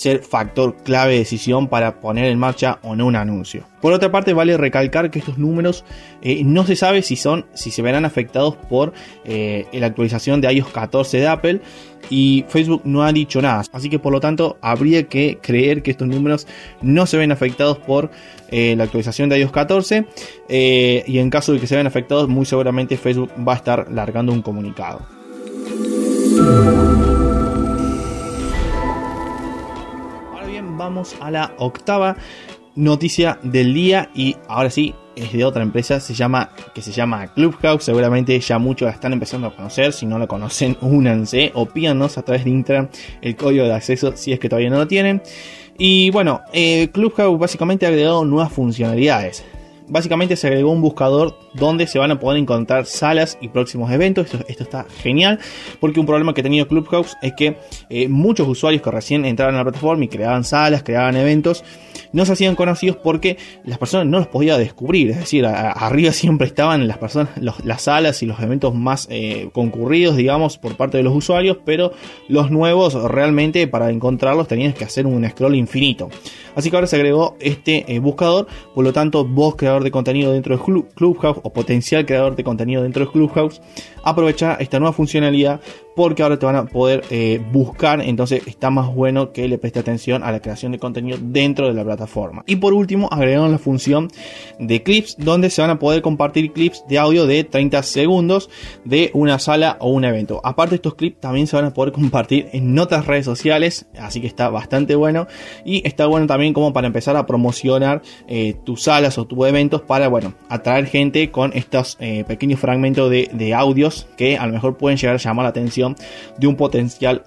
ser 0.00 0.22
factor 0.22 0.76
clave 0.82 1.12
de 1.12 1.18
decisión 1.18 1.68
para 1.68 2.00
poner 2.00 2.24
en 2.24 2.38
marcha 2.38 2.78
o 2.80 2.96
no 2.96 3.04
un 3.04 3.16
anuncio. 3.16 3.66
Por 3.82 3.92
otra 3.92 4.10
parte, 4.10 4.32
vale 4.32 4.56
recalcar 4.56 5.10
que 5.10 5.18
estos 5.18 5.36
números 5.36 5.84
eh, 6.22 6.42
no 6.42 6.64
se 6.64 6.74
sabe 6.74 7.02
si 7.02 7.16
son, 7.16 7.44
si 7.52 7.70
se 7.70 7.82
verán 7.82 8.06
afectados 8.06 8.56
por 8.56 8.94
eh, 9.26 9.66
la 9.74 9.88
actualización 9.88 10.40
de 10.40 10.50
iOS 10.54 10.68
14 10.68 11.18
de 11.18 11.28
Apple 11.28 11.60
y 12.08 12.46
Facebook 12.48 12.80
no 12.84 13.02
ha 13.02 13.12
dicho 13.12 13.42
nada. 13.42 13.62
Así 13.72 13.90
que 13.90 13.98
por 13.98 14.10
lo 14.14 14.20
tanto 14.20 14.56
habría 14.62 15.02
que 15.02 15.38
creer 15.42 15.82
que 15.82 15.90
estos 15.90 16.08
números 16.08 16.46
no 16.80 17.04
se 17.04 17.18
ven 17.18 17.30
afectados 17.30 17.76
por 17.76 18.10
la 18.50 18.82
actualización 18.82 19.28
de 19.28 19.38
iOS 19.38 19.52
14 19.52 20.06
y 20.48 21.18
en 21.18 21.30
caso 21.30 21.52
de 21.52 21.60
que 21.60 21.66
se 21.66 21.74
vean 21.74 21.86
afectados 21.86 22.26
muy 22.26 22.46
seguramente 22.46 22.96
Facebook 22.96 23.30
va 23.46 23.52
a 23.52 23.56
estar 23.56 23.92
largando 23.92 24.32
un 24.32 24.40
comunicado. 24.40 25.06
Vamos 30.90 31.14
a 31.20 31.30
la 31.30 31.52
octava 31.58 32.16
noticia 32.74 33.38
del 33.44 33.72
día 33.74 34.10
y 34.12 34.34
ahora 34.48 34.70
sí 34.70 34.92
es 35.14 35.32
de 35.32 35.44
otra 35.44 35.62
empresa 35.62 36.00
se 36.00 36.14
llama 36.14 36.50
que 36.74 36.82
se 36.82 36.90
llama 36.90 37.32
Clubhouse 37.32 37.84
seguramente 37.84 38.38
ya 38.40 38.58
muchos 38.58 38.92
están 38.92 39.12
empezando 39.12 39.46
a 39.46 39.54
conocer 39.54 39.92
si 39.92 40.04
no 40.04 40.18
la 40.18 40.26
conocen 40.26 40.76
únanse 40.80 41.52
o 41.54 41.66
pídanos 41.66 42.18
a 42.18 42.22
través 42.22 42.44
de 42.44 42.50
Instagram 42.50 42.88
el 43.22 43.36
código 43.36 43.66
de 43.66 43.72
acceso 43.72 44.16
si 44.16 44.32
es 44.32 44.40
que 44.40 44.48
todavía 44.48 44.68
no 44.68 44.78
lo 44.78 44.88
tienen. 44.88 45.22
Y 45.78 46.10
bueno 46.10 46.40
eh, 46.52 46.88
Clubhouse 46.92 47.38
básicamente 47.38 47.86
ha 47.86 47.90
agregado 47.90 48.24
nuevas 48.24 48.52
funcionalidades. 48.52 49.44
Básicamente 49.86 50.34
se 50.34 50.48
agregó 50.48 50.72
un 50.72 50.82
buscador 50.82 51.38
donde 51.54 51.86
se 51.86 51.98
van 51.98 52.10
a 52.10 52.18
poder 52.18 52.38
encontrar 52.40 52.86
salas 52.86 53.38
y 53.40 53.48
próximos 53.48 53.90
eventos. 53.90 54.28
Esto, 54.48 54.64
está 54.64 54.86
genial 55.02 55.38
porque 55.80 56.00
un 56.00 56.06
problema 56.06 56.34
que 56.34 56.40
ha 56.40 56.44
tenido 56.44 56.68
Clubhouse 56.68 57.16
es 57.22 57.32
que 57.34 57.56
eh, 57.88 58.08
muchos 58.08 58.46
usuarios 58.48 58.82
que 58.82 58.90
recién 58.90 59.24
entraban 59.24 59.54
a 59.54 59.58
la 59.58 59.64
plataforma 59.64 60.04
y 60.04 60.08
creaban 60.08 60.44
salas, 60.44 60.82
creaban 60.82 61.16
eventos, 61.16 61.64
no 62.12 62.24
se 62.24 62.32
hacían 62.32 62.56
conocidos 62.56 62.96
porque 62.96 63.36
las 63.64 63.78
personas 63.78 64.06
no 64.06 64.18
los 64.18 64.28
podían 64.28 64.58
descubrir. 64.58 65.10
Es 65.10 65.18
decir, 65.18 65.46
arriba 65.46 66.12
siempre 66.12 66.46
estaban 66.46 66.86
las 66.86 66.98
personas, 66.98 67.30
las 67.38 67.82
salas 67.82 68.22
y 68.22 68.26
los 68.26 68.40
eventos 68.40 68.74
más 68.74 69.06
eh, 69.10 69.48
concurridos, 69.52 70.16
digamos, 70.16 70.58
por 70.58 70.76
parte 70.76 70.98
de 70.98 71.02
los 71.02 71.14
usuarios, 71.14 71.58
pero 71.64 71.92
los 72.28 72.50
nuevos 72.50 72.94
realmente 72.94 73.66
para 73.66 73.90
encontrarlos 73.90 74.48
tenías 74.48 74.74
que 74.74 74.84
hacer 74.84 75.06
un 75.06 75.28
scroll 75.28 75.54
infinito. 75.54 76.08
Así 76.54 76.70
que 76.70 76.76
ahora 76.76 76.86
se 76.86 76.96
agregó 76.96 77.36
este 77.40 77.84
eh, 77.92 77.98
buscador, 77.98 78.46
por 78.74 78.84
lo 78.84 78.92
tanto, 78.92 79.24
vos 79.24 79.56
creador 79.56 79.84
de 79.84 79.90
contenido 79.90 80.32
dentro 80.32 80.56
de 80.56 80.84
Clubhouse 80.94 81.39
o 81.42 81.50
potencial 81.50 82.04
creador 82.04 82.36
de 82.36 82.44
contenido 82.44 82.82
dentro 82.82 83.04
de 83.04 83.10
Clubhouse, 83.10 83.60
aprovecha 84.02 84.56
esta 84.60 84.78
nueva 84.78 84.92
funcionalidad 84.92 85.60
porque 85.94 86.22
ahora 86.22 86.38
te 86.38 86.46
van 86.46 86.56
a 86.56 86.66
poder 86.66 87.04
eh, 87.10 87.40
buscar, 87.52 88.00
entonces 88.00 88.42
está 88.46 88.70
más 88.70 88.94
bueno 88.94 89.32
que 89.32 89.48
le 89.48 89.58
preste 89.58 89.80
atención 89.80 90.22
a 90.22 90.32
la 90.32 90.40
creación 90.40 90.72
de 90.72 90.78
contenido 90.78 91.18
dentro 91.20 91.66
de 91.66 91.74
la 91.74 91.84
plataforma. 91.84 92.42
Y 92.46 92.56
por 92.56 92.72
último, 92.72 93.08
agregaron 93.10 93.52
la 93.52 93.58
función 93.58 94.08
de 94.58 94.82
clips, 94.82 95.16
donde 95.18 95.50
se 95.50 95.62
van 95.62 95.70
a 95.70 95.78
poder 95.78 96.02
compartir 96.02 96.52
clips 96.52 96.84
de 96.88 96.98
audio 96.98 97.26
de 97.26 97.44
30 97.44 97.82
segundos 97.82 98.50
de 98.84 99.10
una 99.14 99.38
sala 99.38 99.76
o 99.80 99.90
un 99.90 100.04
evento. 100.04 100.40
Aparte, 100.44 100.76
estos 100.76 100.94
clips 100.94 101.20
también 101.20 101.46
se 101.46 101.56
van 101.56 101.64
a 101.64 101.74
poder 101.74 101.92
compartir 101.92 102.48
en 102.52 102.78
otras 102.78 103.06
redes 103.06 103.24
sociales, 103.24 103.86
así 103.98 104.20
que 104.20 104.26
está 104.26 104.48
bastante 104.48 104.94
bueno. 104.94 105.26
Y 105.64 105.86
está 105.86 106.06
bueno 106.06 106.26
también 106.26 106.52
como 106.52 106.72
para 106.72 106.86
empezar 106.86 107.16
a 107.16 107.26
promocionar 107.26 108.02
eh, 108.28 108.54
tus 108.64 108.82
salas 108.82 109.18
o 109.18 109.26
tus 109.26 109.46
eventos 109.46 109.82
para, 109.82 110.08
bueno, 110.08 110.34
atraer 110.48 110.86
gente 110.86 111.30
con 111.30 111.52
estos 111.54 111.96
eh, 112.00 112.24
pequeños 112.26 112.60
fragmentos 112.60 113.10
de, 113.10 113.28
de 113.32 113.54
audios 113.54 114.06
que 114.16 114.36
a 114.36 114.46
lo 114.46 114.52
mejor 114.52 114.76
pueden 114.76 114.98
llegar 114.98 115.16
a 115.16 115.18
llamar 115.18 115.44
la 115.44 115.50
atención 115.50 115.79
de 116.36 116.46
un 116.46 116.56
potencial. 116.56 117.22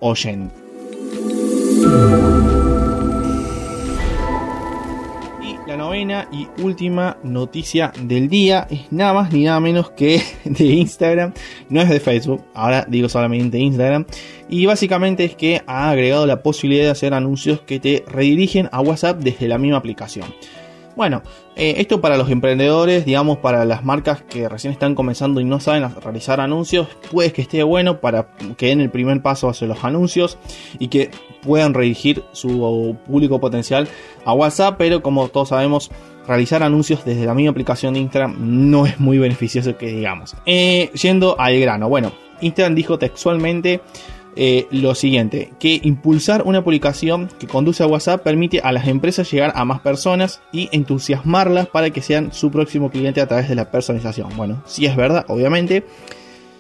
Y 5.42 5.68
la 5.68 5.78
novena 5.78 6.28
y 6.32 6.48
última 6.62 7.18
noticia 7.24 7.92
del 8.00 8.30
día 8.30 8.68
es 8.70 8.92
nada 8.92 9.13
más 9.13 9.34
ni 9.34 9.44
nada 9.44 9.60
menos 9.60 9.92
que 9.92 10.22
de 10.46 10.66
Instagram, 10.66 11.34
no 11.70 11.82
es 11.82 11.89
de 11.89 12.00
Facebook, 12.00 12.44
ahora 12.54 12.86
digo 12.88 13.10
solamente 13.10 13.58
Instagram, 13.58 14.06
y 14.50 14.66
básicamente 14.66 15.26
es 15.26 15.36
que 15.36 15.62
ha 15.66 15.89
agregado 15.89 16.26
la 16.26 16.44
posibilidad 16.44 16.86
de 16.86 16.92
hacer 16.92 17.13
anuncios 17.13 17.62
que 17.62 17.80
te 17.80 18.04
redirigen 18.08 18.70
a 18.72 18.82
WhatsApp 18.82 19.20
desde 19.20 19.48
la 19.48 19.58
misma 19.58 19.78
aplicación. 19.78 20.28
Bueno, 20.95 21.23
eh, 21.56 21.75
esto 21.77 22.01
para 22.01 22.17
los 22.17 22.29
emprendedores, 22.29 23.06
digamos, 23.06 23.39
para 23.39 23.65
las 23.65 23.84
marcas 23.84 24.21
que 24.21 24.47
recién 24.47 24.71
están 24.73 24.93
comenzando 24.93 25.41
y 25.41 25.43
no 25.43 25.60
saben 25.60 25.89
realizar 26.01 26.39
anuncios, 26.39 26.88
puede 27.12 27.32
que 27.32 27.41
esté 27.41 27.63
bueno 27.63 27.99
para 27.99 28.27
que 28.58 28.67
den 28.67 28.82
el 28.82 28.91
primer 28.91 29.21
paso 29.21 29.49
hacia 29.49 29.67
los 29.67 29.84
anuncios 29.84 30.38
y 30.77 30.89
que 30.89 31.10
puedan 31.41 31.73
redirigir 31.73 32.23
su 32.32 32.95
público 33.08 33.39
potencial 33.39 33.88
a 34.25 34.34
WhatsApp, 34.34 34.75
pero 34.77 35.01
como 35.01 35.27
todos 35.29 35.49
sabemos, 35.49 35.89
realizar 36.27 36.63
anuncios 36.63 37.03
desde 37.06 37.25
la 37.25 37.34
misma 37.34 37.51
aplicación 37.51 37.93
de 37.95 37.99
Instagram 37.99 38.36
no 38.69 38.86
es 38.86 38.99
muy 38.99 39.17
beneficioso 39.17 39.75
que 39.77 39.88
digamos. 39.88 40.36
Eh, 40.45 40.91
yendo 40.93 41.39
al 41.39 41.60
grano, 41.60 41.89
bueno, 41.89 42.12
Instagram 42.41 42.75
dijo 42.75 42.99
textualmente 42.99 43.82
eh, 44.36 44.67
lo 44.72 44.96
siguiente, 44.96 45.52
que 45.60 45.80
impulsar 45.84 46.43
una 46.43 46.63
publicación 46.63 47.30
que 47.39 47.48
conduce 47.48 47.84
a 47.84 47.88
WhatsApp 47.88 48.24
permite 48.24 48.62
a 48.62 48.72
las 48.72 48.88
empresas 48.88 49.30
llegar 49.32 49.54
a 49.56 49.65
más 49.65 49.82
personas 49.82 50.41
y 50.52 50.69
entusiasmarlas 50.72 51.67
para 51.67 51.91
que 51.91 52.02
sean 52.02 52.34
su 52.34 52.50
próximo 52.50 52.89
cliente 52.89 53.22
a 53.22 53.28
través 53.28 53.48
de 53.50 53.56
la 53.56 53.69
personalización. 53.69 54.30
Bueno, 54.36 54.63
si 54.65 54.86
es 54.86 54.96
verdad, 54.96 55.26
obviamente. 55.28 55.84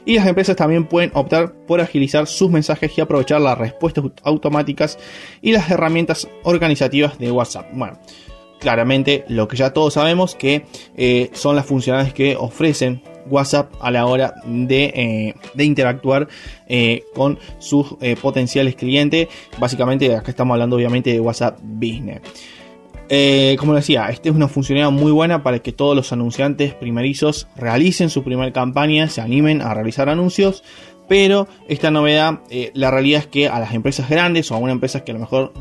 Y 0.05 0.15
las 0.15 0.27
empresas 0.27 0.55
también 0.55 0.85
pueden 0.85 1.11
optar 1.13 1.53
por 1.65 1.79
agilizar 1.79 2.27
sus 2.27 2.51
mensajes 2.51 2.91
y 2.97 3.01
aprovechar 3.01 3.39
las 3.39 3.57
respuestas 3.57 4.03
automáticas 4.23 4.99
y 5.41 5.53
las 5.53 5.71
herramientas 5.71 6.27
organizativas 6.43 7.17
de 7.17 7.31
WhatsApp. 7.31 7.69
Bueno, 7.73 7.97
claramente 8.59 9.23
lo 9.29 9.47
que 9.47 9.57
ya 9.57 9.71
todos 9.71 9.93
sabemos 9.93 10.35
que 10.35 10.65
eh, 10.97 11.29
son 11.33 11.55
las 11.55 11.65
funcionalidades 11.65 12.13
que 12.13 12.35
ofrecen 12.35 13.01
WhatsApp 13.29 13.73
a 13.81 13.91
la 13.91 14.05
hora 14.05 14.35
de, 14.45 14.85
eh, 14.85 15.63
interactuar 15.63 16.27
eh, 16.67 17.03
con 17.13 17.39
sus 17.59 17.95
eh, 18.01 18.15
potenciales 18.21 18.75
clientes. 18.75 19.27
Básicamente 19.59 20.15
acá 20.15 20.31
estamos 20.31 20.55
hablando 20.55 20.75
obviamente 20.75 21.11
de 21.11 21.19
WhatsApp 21.19 21.59
Business. 21.61 22.21
como 23.57 23.75
decía, 23.75 24.07
esta 24.09 24.29
es 24.29 24.35
una 24.35 24.47
funcionalidad 24.47 24.91
muy 24.91 25.11
buena 25.11 25.43
para 25.43 25.59
que 25.59 25.71
todos 25.71 25.95
los 25.95 26.11
anunciantes 26.11 26.73
primerizos 26.73 27.47
realicen 27.55 28.09
su 28.09 28.23
primera 28.23 28.51
campaña, 28.51 29.07
se 29.09 29.21
animen 29.21 29.61
a 29.61 29.73
realizar 29.73 30.09
anuncios, 30.09 30.63
Pero 31.09 31.49
esta 31.67 31.91
novedad, 31.91 32.39
la 32.73 32.89
realidad 32.89 33.19
es 33.19 33.27
que 33.27 33.49
a 33.49 33.59
las 33.59 33.73
empresas 33.73 34.09
grandes 34.09 34.49
o 34.49 34.55
a 34.55 34.57
una 34.57 34.71
empresa 34.71 35.03
que 35.03 35.11
a 35.11 35.13
lo 35.13 35.19
mejor 35.19 35.51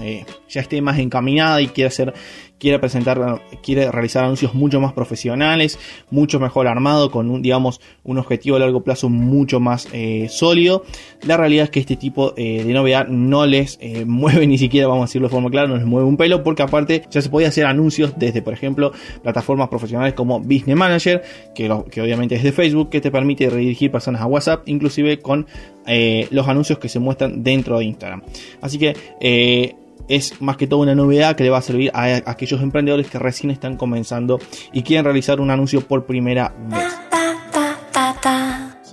ya 0.48 0.60
esté 0.60 0.80
más 0.80 1.00
encaminada 1.00 1.60
y 1.60 1.66
quiere 1.66 1.88
hacer 1.88 2.14
quiere 2.62 2.78
presentar, 2.78 3.42
quiere 3.60 3.90
realizar 3.90 4.22
anuncios 4.22 4.54
mucho 4.54 4.80
más 4.80 4.92
profesionales, 4.92 5.80
mucho 6.12 6.38
mejor 6.38 6.68
armado, 6.68 7.10
con 7.10 7.28
un, 7.28 7.42
digamos, 7.42 7.80
un 8.04 8.18
objetivo 8.18 8.54
a 8.54 8.60
largo 8.60 8.84
plazo 8.84 9.08
mucho 9.08 9.58
más 9.58 9.88
eh, 9.92 10.28
sólido. 10.30 10.84
La 11.26 11.36
realidad 11.36 11.64
es 11.64 11.70
que 11.70 11.80
este 11.80 11.96
tipo 11.96 12.30
de 12.30 12.64
novedad 12.66 13.08
no 13.08 13.46
les 13.46 13.80
mueve 14.06 14.46
ni 14.46 14.58
siquiera, 14.58 14.86
vamos 14.86 15.02
a 15.02 15.06
decirlo 15.08 15.26
de 15.26 15.32
forma 15.32 15.50
clara, 15.50 15.66
no 15.66 15.74
les 15.74 15.86
mueve 15.86 16.06
un 16.06 16.16
pelo, 16.16 16.44
porque 16.44 16.62
aparte 16.62 17.02
ya 17.10 17.20
se 17.20 17.30
podía 17.30 17.48
hacer 17.48 17.66
anuncios 17.66 18.14
desde, 18.16 18.42
por 18.42 18.52
ejemplo, 18.52 18.92
plataformas 19.24 19.68
profesionales 19.68 20.14
como 20.14 20.38
Business 20.38 20.76
Manager, 20.76 21.24
que, 21.56 21.68
que 21.90 22.00
obviamente 22.00 22.36
es 22.36 22.44
de 22.44 22.52
Facebook, 22.52 22.90
que 22.90 23.00
te 23.00 23.10
permite 23.10 23.50
redirigir 23.50 23.90
personas 23.90 24.20
a 24.20 24.26
WhatsApp, 24.26 24.68
inclusive 24.68 25.18
con 25.18 25.48
eh, 25.84 26.28
los 26.30 26.46
anuncios 26.46 26.78
que 26.78 26.88
se 26.88 27.00
muestran 27.00 27.42
dentro 27.42 27.78
de 27.78 27.86
Instagram. 27.86 28.22
Así 28.60 28.78
que 28.78 28.96
eh, 29.20 29.74
es 30.08 30.40
más 30.40 30.56
que 30.56 30.66
todo 30.66 30.80
una 30.80 30.94
novedad 30.94 31.36
que 31.36 31.44
le 31.44 31.50
va 31.50 31.58
a 31.58 31.62
servir 31.62 31.90
a, 31.94 32.04
aquellos 32.26 32.60
emprendedores 32.60 33.08
que 33.08 33.18
recién 33.18 33.50
están 33.50 33.76
comenzando 33.76 34.38
y 34.72 34.82
quieren 34.82 35.04
realizar 35.04 35.40
un 35.40 35.50
anuncio 35.50 35.80
por 35.80 36.06
primera 36.06 36.54
vez. 36.68 36.98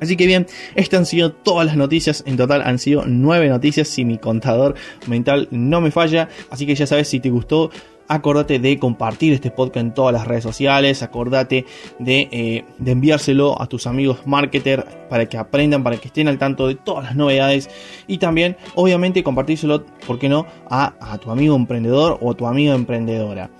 Así 0.01 0.15
que 0.15 0.25
bien, 0.27 0.47
estas 0.75 0.99
han 0.99 1.05
sido 1.05 1.31
todas 1.33 1.65
las 1.65 1.75
noticias. 1.75 2.23
En 2.25 2.37
total 2.37 2.61
han 2.61 2.79
sido 2.79 3.03
nueve 3.05 3.49
noticias 3.49 3.87
si 3.87 4.05
mi 4.05 4.17
contador 4.17 4.75
mental 5.07 5.47
no 5.51 5.81
me 5.81 5.91
falla. 5.91 6.29
Así 6.49 6.65
que 6.65 6.75
ya 6.75 6.87
sabes, 6.87 7.09
si 7.09 7.19
te 7.19 7.29
gustó, 7.29 7.69
Acordate 8.11 8.57
de 8.57 8.79
compartir 8.79 9.33
este 9.33 9.51
podcast 9.51 9.85
en 9.85 9.93
todas 9.93 10.11
las 10.11 10.27
redes 10.27 10.41
sociales. 10.41 11.03
Acordate 11.03 11.67
eh, 12.03 12.65
de, 12.79 12.91
enviárselo 12.91 13.61
a 13.61 13.67
tus 13.67 13.85
amigos 13.85 14.25
marketer 14.25 14.83
para 15.11 15.27
que 15.27 15.37
aprendan, 15.37 15.83
para 15.83 15.97
que 15.97 16.07
estén 16.07 16.27
al 16.27 16.39
tanto 16.39 16.67
de 16.67 16.73
todas 16.73 17.03
las 17.03 17.15
novedades. 17.15 17.69
Y 18.07 18.17
también, 18.17 18.57
obviamente, 18.73 19.23
compartírselo, 19.23 19.85
¿por 20.07 20.17
qué 20.17 20.27
no?, 20.27 20.47
a, 20.71 21.19
tu 21.21 21.29
amigo 21.29 21.55
emprendedor 21.55 22.17
o 22.19 22.31
a 22.31 22.33
tu 22.33 22.47
amiga 22.47 22.73
emprendedora. 22.73 23.51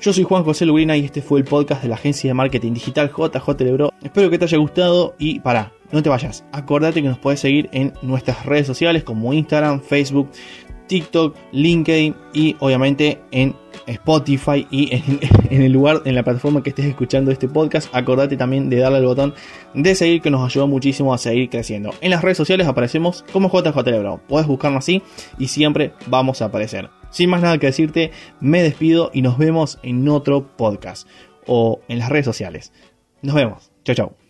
Yo 0.00 0.14
soy 0.14 0.24
Juan 0.24 0.42
José 0.42 0.64
Lurina 0.64 0.96
y 0.96 1.04
este 1.04 1.20
fue 1.20 1.40
el 1.40 1.44
podcast 1.44 1.82
de 1.82 1.88
la 1.88 1.96
agencia 1.96 2.30
de 2.30 2.34
marketing 2.34 2.72
digital 2.72 3.10
JJ 3.10 3.60
Lebro. 3.60 3.92
Espero 4.02 4.30
que 4.30 4.38
te 4.38 4.46
haya 4.46 4.56
gustado 4.56 5.16
y 5.18 5.40
para, 5.40 5.72
no 5.92 6.02
te 6.02 6.08
vayas. 6.08 6.46
Acordate 6.52 7.02
que 7.02 7.08
nos 7.08 7.18
puedes 7.18 7.40
seguir 7.40 7.68
en 7.72 7.92
nuestras 8.00 8.46
redes 8.46 8.66
sociales 8.66 9.04
como 9.04 9.34
Instagram, 9.34 9.82
Facebook, 9.82 10.30
TikTok, 10.88 11.36
LinkedIn 11.52 12.14
y 12.32 12.56
obviamente 12.58 13.20
en 13.30 13.54
Spotify 13.86 14.66
y 14.70 14.88
en, 15.50 15.62
el 15.62 15.72
lugar, 15.72 16.02
en 16.04 16.14
la 16.14 16.22
plataforma 16.22 16.62
que 16.62 16.70
estés 16.70 16.86
escuchando 16.86 17.30
este 17.30 17.48
podcast. 17.48 17.88
Acordate 17.94 18.36
también 18.36 18.68
de 18.68 18.78
darle 18.78 18.98
al 18.98 19.04
botón 19.04 19.34
de 19.74 19.94
seguir 19.94 20.20
que 20.20 20.30
nos 20.30 20.44
ayuda 20.44 20.66
muchísimo 20.66 21.14
a 21.14 21.18
seguir 21.18 21.48
creciendo. 21.50 21.94
En 22.00 22.10
las 22.10 22.22
redes 22.22 22.36
sociales 22.36 22.66
aparecemos 22.66 23.24
como 23.32 23.50
JJ 23.50 23.76
Lebro. 23.86 24.20
Puedes 24.26 24.48
buscarnos 24.48 24.84
así 24.84 25.02
y 25.38 25.48
siempre 25.48 25.92
vamos 26.06 26.42
a 26.42 26.46
aparecer. 26.46 26.90
Sin 27.10 27.30
más 27.30 27.40
nada 27.40 27.58
que 27.58 27.66
decirte, 27.66 28.10
me 28.40 28.62
despido 28.62 29.10
y 29.14 29.22
nos 29.22 29.38
vemos 29.38 29.78
en 29.82 30.08
otro 30.08 30.46
podcast 30.56 31.08
o 31.46 31.80
en 31.88 31.98
las 31.98 32.08
redes 32.08 32.26
sociales. 32.26 32.72
Nos 33.22 33.34
vemos. 33.34 33.72
Chao, 33.84 33.94
chao. 33.94 34.27